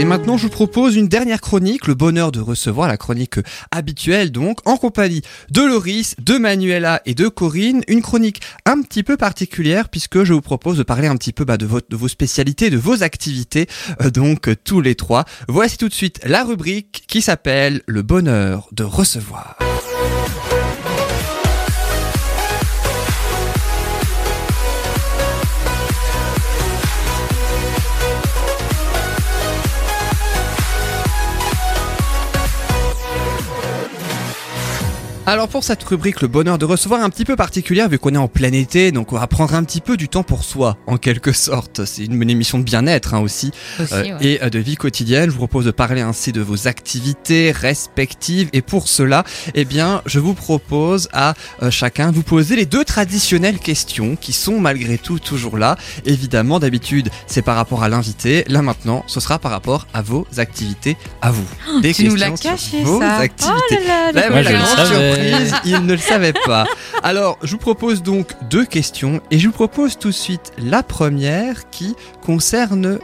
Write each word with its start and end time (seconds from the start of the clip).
Et 0.00 0.06
maintenant, 0.06 0.38
je 0.38 0.44
vous 0.44 0.48
propose 0.48 0.96
une 0.96 1.08
dernière 1.08 1.42
chronique, 1.42 1.86
le 1.86 1.92
bonheur 1.92 2.32
de 2.32 2.40
recevoir 2.40 2.88
la 2.88 2.96
chronique 2.96 3.38
habituelle 3.70 4.32
donc, 4.32 4.66
en 4.66 4.78
compagnie 4.78 5.20
de 5.50 5.60
Loris, 5.60 6.16
de 6.18 6.38
Manuela 6.38 7.02
et 7.04 7.14
de 7.14 7.28
Corinne. 7.28 7.82
Une 7.86 8.00
chronique 8.00 8.40
un 8.64 8.80
petit 8.80 9.02
peu 9.02 9.18
particulière 9.18 9.90
puisque 9.90 10.24
je 10.24 10.32
vous 10.32 10.40
propose 10.40 10.78
de 10.78 10.84
parler 10.84 11.06
un 11.06 11.16
petit 11.16 11.34
peu 11.34 11.44
bah, 11.44 11.58
de, 11.58 11.66
vos 11.66 12.08
spécialités, 12.08 12.70
de 12.70 12.78
vos 12.78 13.02
activités, 13.02 13.66
euh, 14.00 14.08
donc 14.08 14.48
euh, 14.48 14.56
tous 14.64 14.80
les 14.80 14.94
trois. 14.94 15.26
Voici 15.48 15.76
tout 15.76 15.90
de 15.90 15.94
suite 15.94 16.18
la 16.24 16.44
rubrique 16.44 17.04
qui 17.06 17.20
s'appelle 17.20 17.82
le 17.86 18.00
bonheur 18.00 18.68
de 18.72 18.84
recevoir. 18.84 19.58
Alors 35.26 35.46
pour 35.48 35.62
cette 35.62 35.82
rubrique, 35.84 36.22
le 36.22 36.28
bonheur 36.28 36.58
de 36.58 36.64
recevoir 36.64 37.02
un 37.04 37.08
petit 37.10 37.24
peu 37.24 37.36
particulière 37.36 37.88
vu 37.88 38.00
qu'on 38.00 38.14
est 38.14 38.18
en 38.18 38.26
plein 38.26 38.52
été, 38.52 38.90
donc 38.90 39.12
on 39.12 39.16
va 39.18 39.28
prendre 39.28 39.54
un 39.54 39.62
petit 39.62 39.80
peu 39.80 39.96
du 39.96 40.08
temps 40.08 40.24
pour 40.24 40.42
soi, 40.42 40.76
en 40.88 40.96
quelque 40.96 41.30
sorte. 41.32 41.84
C'est 41.84 42.04
une, 42.06 42.20
une 42.20 42.30
émission 42.30 42.58
de 42.58 42.64
bien-être 42.64 43.14
hein, 43.14 43.20
aussi, 43.20 43.52
Aussi, 43.80 43.92
euh, 43.94 44.02
ouais. 44.02 44.26
et 44.26 44.42
euh, 44.42 44.50
de 44.50 44.58
vie 44.58 44.74
quotidienne. 44.74 45.26
Je 45.26 45.30
vous 45.30 45.36
propose 45.38 45.66
de 45.66 45.70
parler 45.70 46.00
ainsi 46.00 46.32
de 46.32 46.40
vos 46.40 46.66
activités 46.66 47.52
respectives, 47.52 48.48
et 48.52 48.60
pour 48.60 48.88
cela, 48.88 49.22
eh 49.54 49.64
bien, 49.64 50.02
je 50.04 50.18
vous 50.18 50.34
propose 50.34 51.08
à 51.12 51.34
euh, 51.62 51.70
chacun 51.70 52.10
de 52.10 52.16
vous 52.16 52.24
poser 52.24 52.56
les 52.56 52.66
deux 52.66 52.84
traditionnelles 52.84 53.58
questions 53.60 54.16
qui 54.16 54.32
sont 54.32 54.58
malgré 54.58 54.98
tout 54.98 55.20
toujours 55.20 55.58
là. 55.58 55.76
Évidemment, 56.06 56.58
d'habitude, 56.58 57.08
c'est 57.28 57.42
par 57.42 57.54
rapport 57.54 57.84
à 57.84 57.88
l'invité. 57.88 58.44
Là 58.48 58.62
maintenant, 58.62 59.04
ce 59.06 59.20
sera 59.20 59.38
par 59.38 59.52
rapport 59.52 59.86
à 59.94 60.02
vos 60.02 60.26
activités 60.38 60.96
à 61.22 61.30
vous. 61.30 61.46
Des 61.82 61.90
Oh, 61.90 61.92
tu 61.94 62.08
nous 62.08 62.16
l'as 62.16 62.30
questions 62.30 62.56
sur 62.56 62.70
caché, 62.72 62.84
vos 62.84 63.00
ça. 63.00 63.16
activités. 63.16 63.56
Oh 63.70 63.86
là 63.86 64.12
là, 64.12 64.28
Bah 64.30 64.42
surprise, 65.14 65.54
il 65.64 65.84
ne 65.86 65.92
le 65.92 65.98
savait 65.98 66.32
pas. 66.32 66.66
Alors, 67.02 67.38
je 67.42 67.52
vous 67.52 67.58
propose 67.58 68.02
donc 68.02 68.32
deux 68.48 68.64
questions 68.64 69.20
et 69.30 69.38
je 69.38 69.46
vous 69.46 69.54
propose 69.54 69.98
tout 69.98 70.08
de 70.08 70.14
suite 70.14 70.52
la 70.58 70.82
première 70.82 71.70
qui 71.70 71.94
concerne 72.22 72.98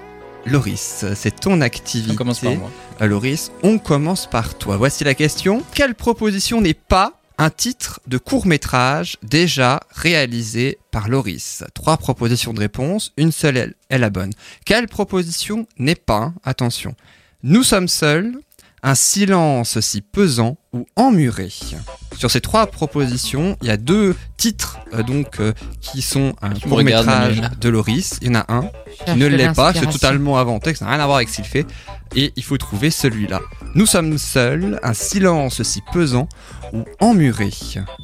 Loris. 0.47 1.05
C'est 1.15 1.41
ton 1.41 1.61
activité. 1.61 2.13
On 2.13 2.17
commence 2.17 2.41
par 2.41 2.55
moi. 2.55 2.71
Euh, 3.01 3.07
Loris, 3.07 3.51
on 3.63 3.79
commence 3.79 4.27
par 4.27 4.57
toi. 4.57 4.77
Voici 4.77 5.05
la 5.05 5.15
question. 5.15 5.63
Quelle 5.75 5.95
proposition 5.95 6.61
n'est 6.61 6.75
pas 6.75 7.21
un 7.39 7.51
titre 7.51 8.01
de 8.07 8.17
court 8.17 8.47
métrage 8.47 9.19
déjà 9.23 9.81
réalisé 9.91 10.79
par 10.91 11.09
Loris? 11.09 11.65
Trois 11.75 11.97
propositions 11.97 12.55
de 12.55 12.61
réponse, 12.61 13.13
une 13.17 13.33
seule 13.33 13.75
est 13.91 13.99
la 13.99 14.11
bonne. 14.11 14.33
Quelle 14.65 14.89
proposition 14.89 15.67
n'est 15.79 15.97
pas, 15.97 16.33
attention, 16.45 16.95
Nous 17.43 17.65
sommes 17.65 17.89
seuls, 17.89 18.39
un 18.83 18.95
silence 18.95 19.81
si 19.81 20.01
pesant 20.01 20.59
ou 20.77 20.87
emmuré 20.97 21.49
Sur 22.17 22.31
ces 22.31 22.41
trois 22.41 22.67
propositions, 22.67 23.57
il 23.63 23.69
y 23.69 23.71
a 23.71 23.77
deux 23.77 24.15
titres 24.37 24.79
euh, 24.93 25.03
donc 25.03 25.41
euh, 25.41 25.53
qui 25.81 26.03
sont 26.03 26.35
un 26.43 26.51
Tu 26.51 26.69
court 26.69 26.83
métrage 26.83 27.41
de 27.61 27.69
Loris. 27.69 28.19
Il 28.21 28.29
y 28.29 28.31
en 28.31 28.41
a 28.41 28.45
un 28.49 28.71
qui 29.07 29.17
ne 29.17 29.27
l'est 29.27 29.55
pas, 29.55 29.73
c'est 29.73 29.87
totalement 29.87 30.39
inventé, 30.39 30.75
ça 30.75 30.85
n'a 30.85 30.93
rien 30.93 31.01
à 31.01 31.07
voir 31.07 31.17
avec 31.17 31.29
ce 31.29 31.37
qu'il 31.37 31.45
fait. 31.45 31.67
Et 32.15 32.33
il 32.37 32.45
faut 32.45 32.57
trouver 32.59 32.91
celui-là. 32.91 33.41
Nous 33.75 33.87
sommes 33.87 34.19
seuls, 34.19 34.79
un 34.83 34.95
silence 34.95 35.63
si 35.63 35.83
pesant 35.93 36.29
ou 36.73 36.85
emmuré. 37.01 37.51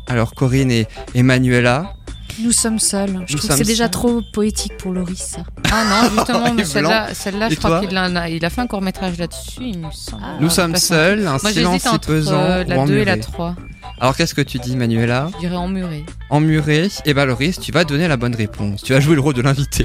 Alors 0.06 0.34
Corinne 0.34 0.70
et 0.70 0.86
Emmanuela, 1.14 1.94
Nous 2.40 2.52
sommes 2.52 2.78
seuls. 2.78 3.08
Je 3.26 3.32
Nous 3.32 3.38
trouve 3.38 3.50
que 3.50 3.56
c'est 3.56 3.64
déjà 3.64 3.88
trop 3.88 4.22
poétique 4.32 4.76
pour 4.78 4.92
Loris. 4.92 5.36
Ah 5.70 5.84
non, 5.84 6.10
justement, 6.16 6.64
celle-là, 6.64 7.14
celle-là, 7.14 7.46
Et 7.48 7.54
je 7.54 7.56
crois 7.56 7.80
qu'il 7.80 7.96
a, 7.96 8.28
il 8.28 8.44
a 8.44 8.50
fait 8.50 8.60
un 8.60 8.66
court 8.66 8.82
métrage 8.82 9.18
là-dessus, 9.18 9.60
il 9.60 9.78
me 9.78 9.90
semble. 9.90 10.22
Ah, 10.24 10.36
nous 10.40 10.46
Ah, 10.48 10.50
sommes 10.50 10.76
seuls, 10.76 11.26
un 11.26 11.38
Moi 11.42 11.52
silence 11.52 11.82
si 11.82 11.98
pesant 11.98 12.34
euh, 12.40 12.64
la 12.64 12.86
2 12.86 12.92
et 12.96 13.04
la 13.04 13.12
emmuré. 13.12 13.20
3. 13.20 13.56
Alors 14.02 14.16
qu'est-ce 14.16 14.34
que 14.34 14.40
tu 14.42 14.58
dis 14.58 14.74
Manuela 14.74 15.28
Je 15.34 15.38
dirais 15.38 15.54
emmuré. 15.54 16.04
Emmuré 16.28 16.88
Et 17.04 17.14
bah 17.14 17.24
Loris, 17.24 17.60
tu 17.60 17.70
vas 17.70 17.84
donner 17.84 18.08
la 18.08 18.16
bonne 18.16 18.34
réponse. 18.34 18.82
Tu 18.82 18.92
vas 18.94 18.98
jouer 18.98 19.14
le 19.14 19.20
rôle 19.20 19.34
de 19.34 19.42
l'invité. 19.42 19.84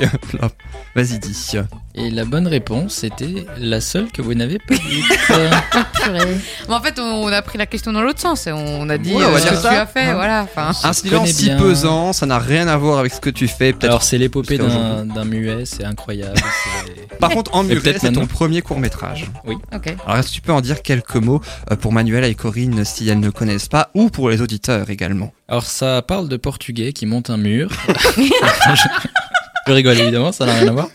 Vas-y 0.95 1.19
dis. 1.19 1.51
Et 1.93 2.09
la 2.09 2.25
bonne 2.25 2.47
réponse 2.47 3.03
était 3.03 3.45
la 3.59 3.79
seule 3.79 4.07
que 4.11 4.23
vous 4.23 4.33
n'avez 4.33 4.57
pas 4.57 4.73
dite. 4.73 5.05
Purée. 6.01 6.37
En 6.67 6.81
fait, 6.81 6.97
on 6.99 7.27
a 7.27 7.41
pris 7.43 7.59
la 7.59 7.67
question 7.67 7.93
dans 7.93 8.01
l'autre 8.01 8.19
sens. 8.19 8.47
et 8.47 8.51
On 8.51 8.89
a 8.89 8.97
dit 8.97 9.13
Ouais, 9.13 9.23
on 9.23 9.29
va 9.29 9.37
euh, 9.37 9.39
ce 9.39 9.49
que 9.49 9.55
ça. 9.55 9.69
tu 9.69 9.75
as 9.75 9.85
fait, 9.85 10.01
Hein. 10.05 10.15
voilà. 10.15 10.41
Enfin, 10.41 10.71
Un 10.83 10.93
silence 10.93 11.29
si 11.29 11.51
pesant, 11.51 12.11
ça 12.11 12.25
n'a 12.25 12.39
rien 12.39 12.67
à 12.67 12.75
voir 12.75 12.97
avec 12.97 13.13
ce 13.13 13.19
que 13.19 13.29
tu 13.29 13.47
fais. 13.47 13.75
Alors 13.83 14.01
c'est 14.01 14.17
l'épopée 14.17 14.57
d'un 14.57 15.25
muet, 15.25 15.65
c'est 15.65 15.83
incroyable. 15.85 16.39
Par 17.19 17.29
contre, 17.29 17.53
Emmuré, 17.55 17.81
peut-être 17.81 18.01
c'est 18.01 18.11
ton 18.13 18.25
premier 18.25 18.63
court 18.63 18.79
métrage. 18.79 19.29
ok. 19.45 19.95
Alors 20.07 20.17
est-ce 20.17 20.29
que 20.29 20.33
tu 20.33 20.41
peux 20.41 20.53
en 20.53 20.61
dire 20.61 20.81
quelques 20.81 21.15
mots 21.15 21.41
euh, 21.71 21.75
pour 21.75 21.91
Manuela 21.93 22.27
et 22.27 22.35
Corinne 22.35 22.83
si 22.83 23.07
elles 23.09 23.19
ne 23.19 23.29
connaissent 23.29 23.67
pas, 23.69 23.89
ou 23.93 24.06
pour 24.09 24.29
les 24.29 24.41
auditeurs 24.41 24.89
également 24.89 25.33
Alors 25.47 25.65
ça 25.65 26.01
parle 26.01 26.29
de 26.29 26.37
portugais 26.37 26.93
qui 26.93 27.05
montent 27.05 27.29
un 27.29 27.37
mur. 27.37 27.69
je, 29.67 29.71
rigole 29.73 29.99
évidemment, 29.99 30.31
ça 30.31 30.45
n'a 30.45 30.53
rien 30.53 30.67
à 30.67 30.71
voir. 30.71 30.89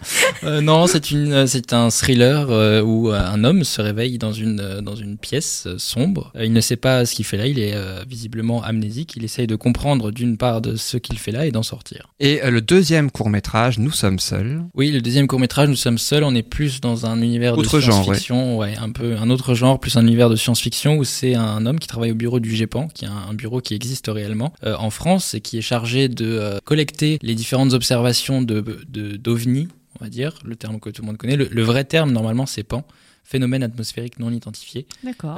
Euh, 0.44 0.60
non, 0.60 0.86
c'est 0.86 1.10
une, 1.10 1.32
euh, 1.32 1.46
c'est 1.46 1.72
un 1.72 1.90
thriller 1.90 2.50
euh, 2.50 2.82
où 2.82 3.10
un 3.10 3.44
homme 3.44 3.64
se 3.64 3.80
réveille 3.80 4.18
dans 4.18 4.32
une 4.32 4.60
euh, 4.60 4.80
dans 4.80 4.96
une 4.96 5.16
pièce 5.16 5.68
sombre. 5.78 6.32
Il 6.40 6.52
ne 6.52 6.60
sait 6.60 6.76
pas 6.76 7.06
ce 7.06 7.14
qu'il 7.14 7.24
fait 7.24 7.36
là. 7.36 7.46
Il 7.46 7.58
est 7.58 7.76
visiblement 8.08 8.62
amnésique. 8.62 9.14
Il 9.16 9.24
essaye 9.24 9.46
de 9.46 9.56
comprendre 9.56 10.10
d'une 10.10 10.36
part 10.36 10.60
de 10.60 10.76
ce 10.76 10.96
qu'il 10.96 11.18
fait 11.18 11.32
là 11.32 11.46
et 11.46 11.50
d'en 11.50 11.62
sortir. 11.62 12.08
Et 12.20 12.40
le 12.48 12.60
deuxième 12.60 13.10
court 13.10 13.30
métrage, 13.30 13.78
Nous 13.78 13.90
sommes 13.90 14.18
seuls. 14.18 14.62
Oui, 14.74 14.90
le 14.90 15.00
deuxième 15.00 15.26
court 15.26 15.38
métrage, 15.38 15.68
nous 15.68 15.76
sommes 15.76 15.98
seuls. 15.98 16.24
On 16.24 16.34
est 16.34 16.42
plus 16.42 16.80
dans 16.80 17.06
un 17.06 17.20
univers 17.20 17.56
Autre 17.56 17.70
de 17.70 17.76
ouais. 17.76 17.82
science-fiction, 17.82 18.58
ouais. 18.58 18.74
un 18.80 18.90
peu 18.90 19.16
un 19.16 19.30
autre 19.30 19.54
genre, 19.54 19.78
plus 19.78 19.96
un 19.96 20.02
univers 20.02 20.30
de 20.30 20.36
science-fiction 20.36 20.96
où 20.96 21.04
c'est 21.04 21.34
un 21.34 21.66
homme 21.66 21.78
qui 21.78 21.88
travaille 21.88 22.12
au 22.12 22.16
bureau 22.16 22.40
du 22.40 22.54
GEPAN, 22.54 22.88
qui 22.88 23.04
est 23.04 23.08
un, 23.08 23.34
bureau 23.34 23.60
qui 23.60 23.74
existe 23.74 24.08
réellement 24.08 24.52
en 24.64 24.90
France 24.90 25.34
et 25.34 25.40
qui 25.40 25.58
est 25.58 25.62
chargé 25.62 26.08
de 26.08 26.60
collecter 26.64 27.18
les 27.22 27.34
différentes 27.34 27.72
observations 27.72 28.42
de 28.42 28.60
de- 28.62 29.16
d'ovnis, 29.16 29.68
on 30.00 30.04
va 30.04 30.10
dire, 30.10 30.38
le 30.44 30.56
terme 30.56 30.80
que 30.80 30.90
tout 30.90 31.02
le 31.02 31.06
monde 31.06 31.16
connaît. 31.18 31.36
Le, 31.36 31.48
le 31.50 31.62
vrai 31.62 31.84
terme 31.84 32.12
normalement 32.12 32.46
c'est 32.46 32.62
PAN. 32.64 32.84
Phénomène 33.24 33.62
atmosphérique 33.62 34.18
non 34.18 34.32
identifié, 34.32 34.84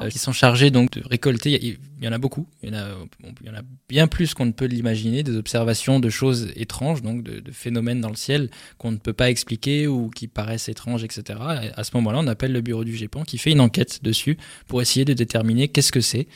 euh, 0.03 0.09
qui 0.09 0.19
sont 0.19 0.33
chargés 0.33 0.71
donc 0.71 0.91
de 0.93 1.03
récolter. 1.07 1.63
Il 1.63 1.77
y, 2.03 2.09
en 2.09 2.13
a 2.13 2.19
beaucoup, 2.19 2.47
il 2.63 2.71
y 2.71 2.73
en 2.73 2.79
a, 2.79 2.89
bon, 3.21 3.35
il 3.43 3.47
y 3.47 3.51
en 3.51 3.55
a 3.55 3.61
bien 3.91 4.07
plus 4.09 4.33
qu'on 4.33 4.47
ne 4.47 4.53
peut 4.53 4.65
l'imaginer, 4.65 5.23
des 5.23 5.37
observations 5.37 6.01
de 6.01 6.09
choses 6.09 6.51
étranges, 6.57 7.03
donc 7.03 7.23
de, 7.23 7.41
de 7.41 7.51
phénomènes 7.53 8.01
dans 8.01 8.09
le 8.09 8.17
ciel 8.17 8.49
qu'on 8.79 8.91
ne 8.91 8.97
peut 8.97 9.13
pas 9.13 9.29
expliquer 9.29 9.87
ou 9.87 10.09
qui 10.09 10.29
paraissent 10.29 10.71
étranges, 10.71 11.05
etc. 11.05 11.39
Et 11.63 11.69
à 11.77 11.85
ce 11.85 11.91
moment-là, 11.97 12.21
on 12.21 12.27
appelle 12.27 12.53
le 12.53 12.63
bureau 12.63 12.85
du 12.85 12.97
GEPAN 12.97 13.23
qui 13.25 13.37
fait 13.37 13.53
une 13.53 13.61
enquête 13.61 14.03
dessus 14.03 14.39
pour 14.67 14.81
essayer 14.81 15.05
de 15.05 15.13
déterminer 15.13 15.69
qu'est-ce 15.69 15.93
que 15.93 16.01
c'est. 16.01 16.27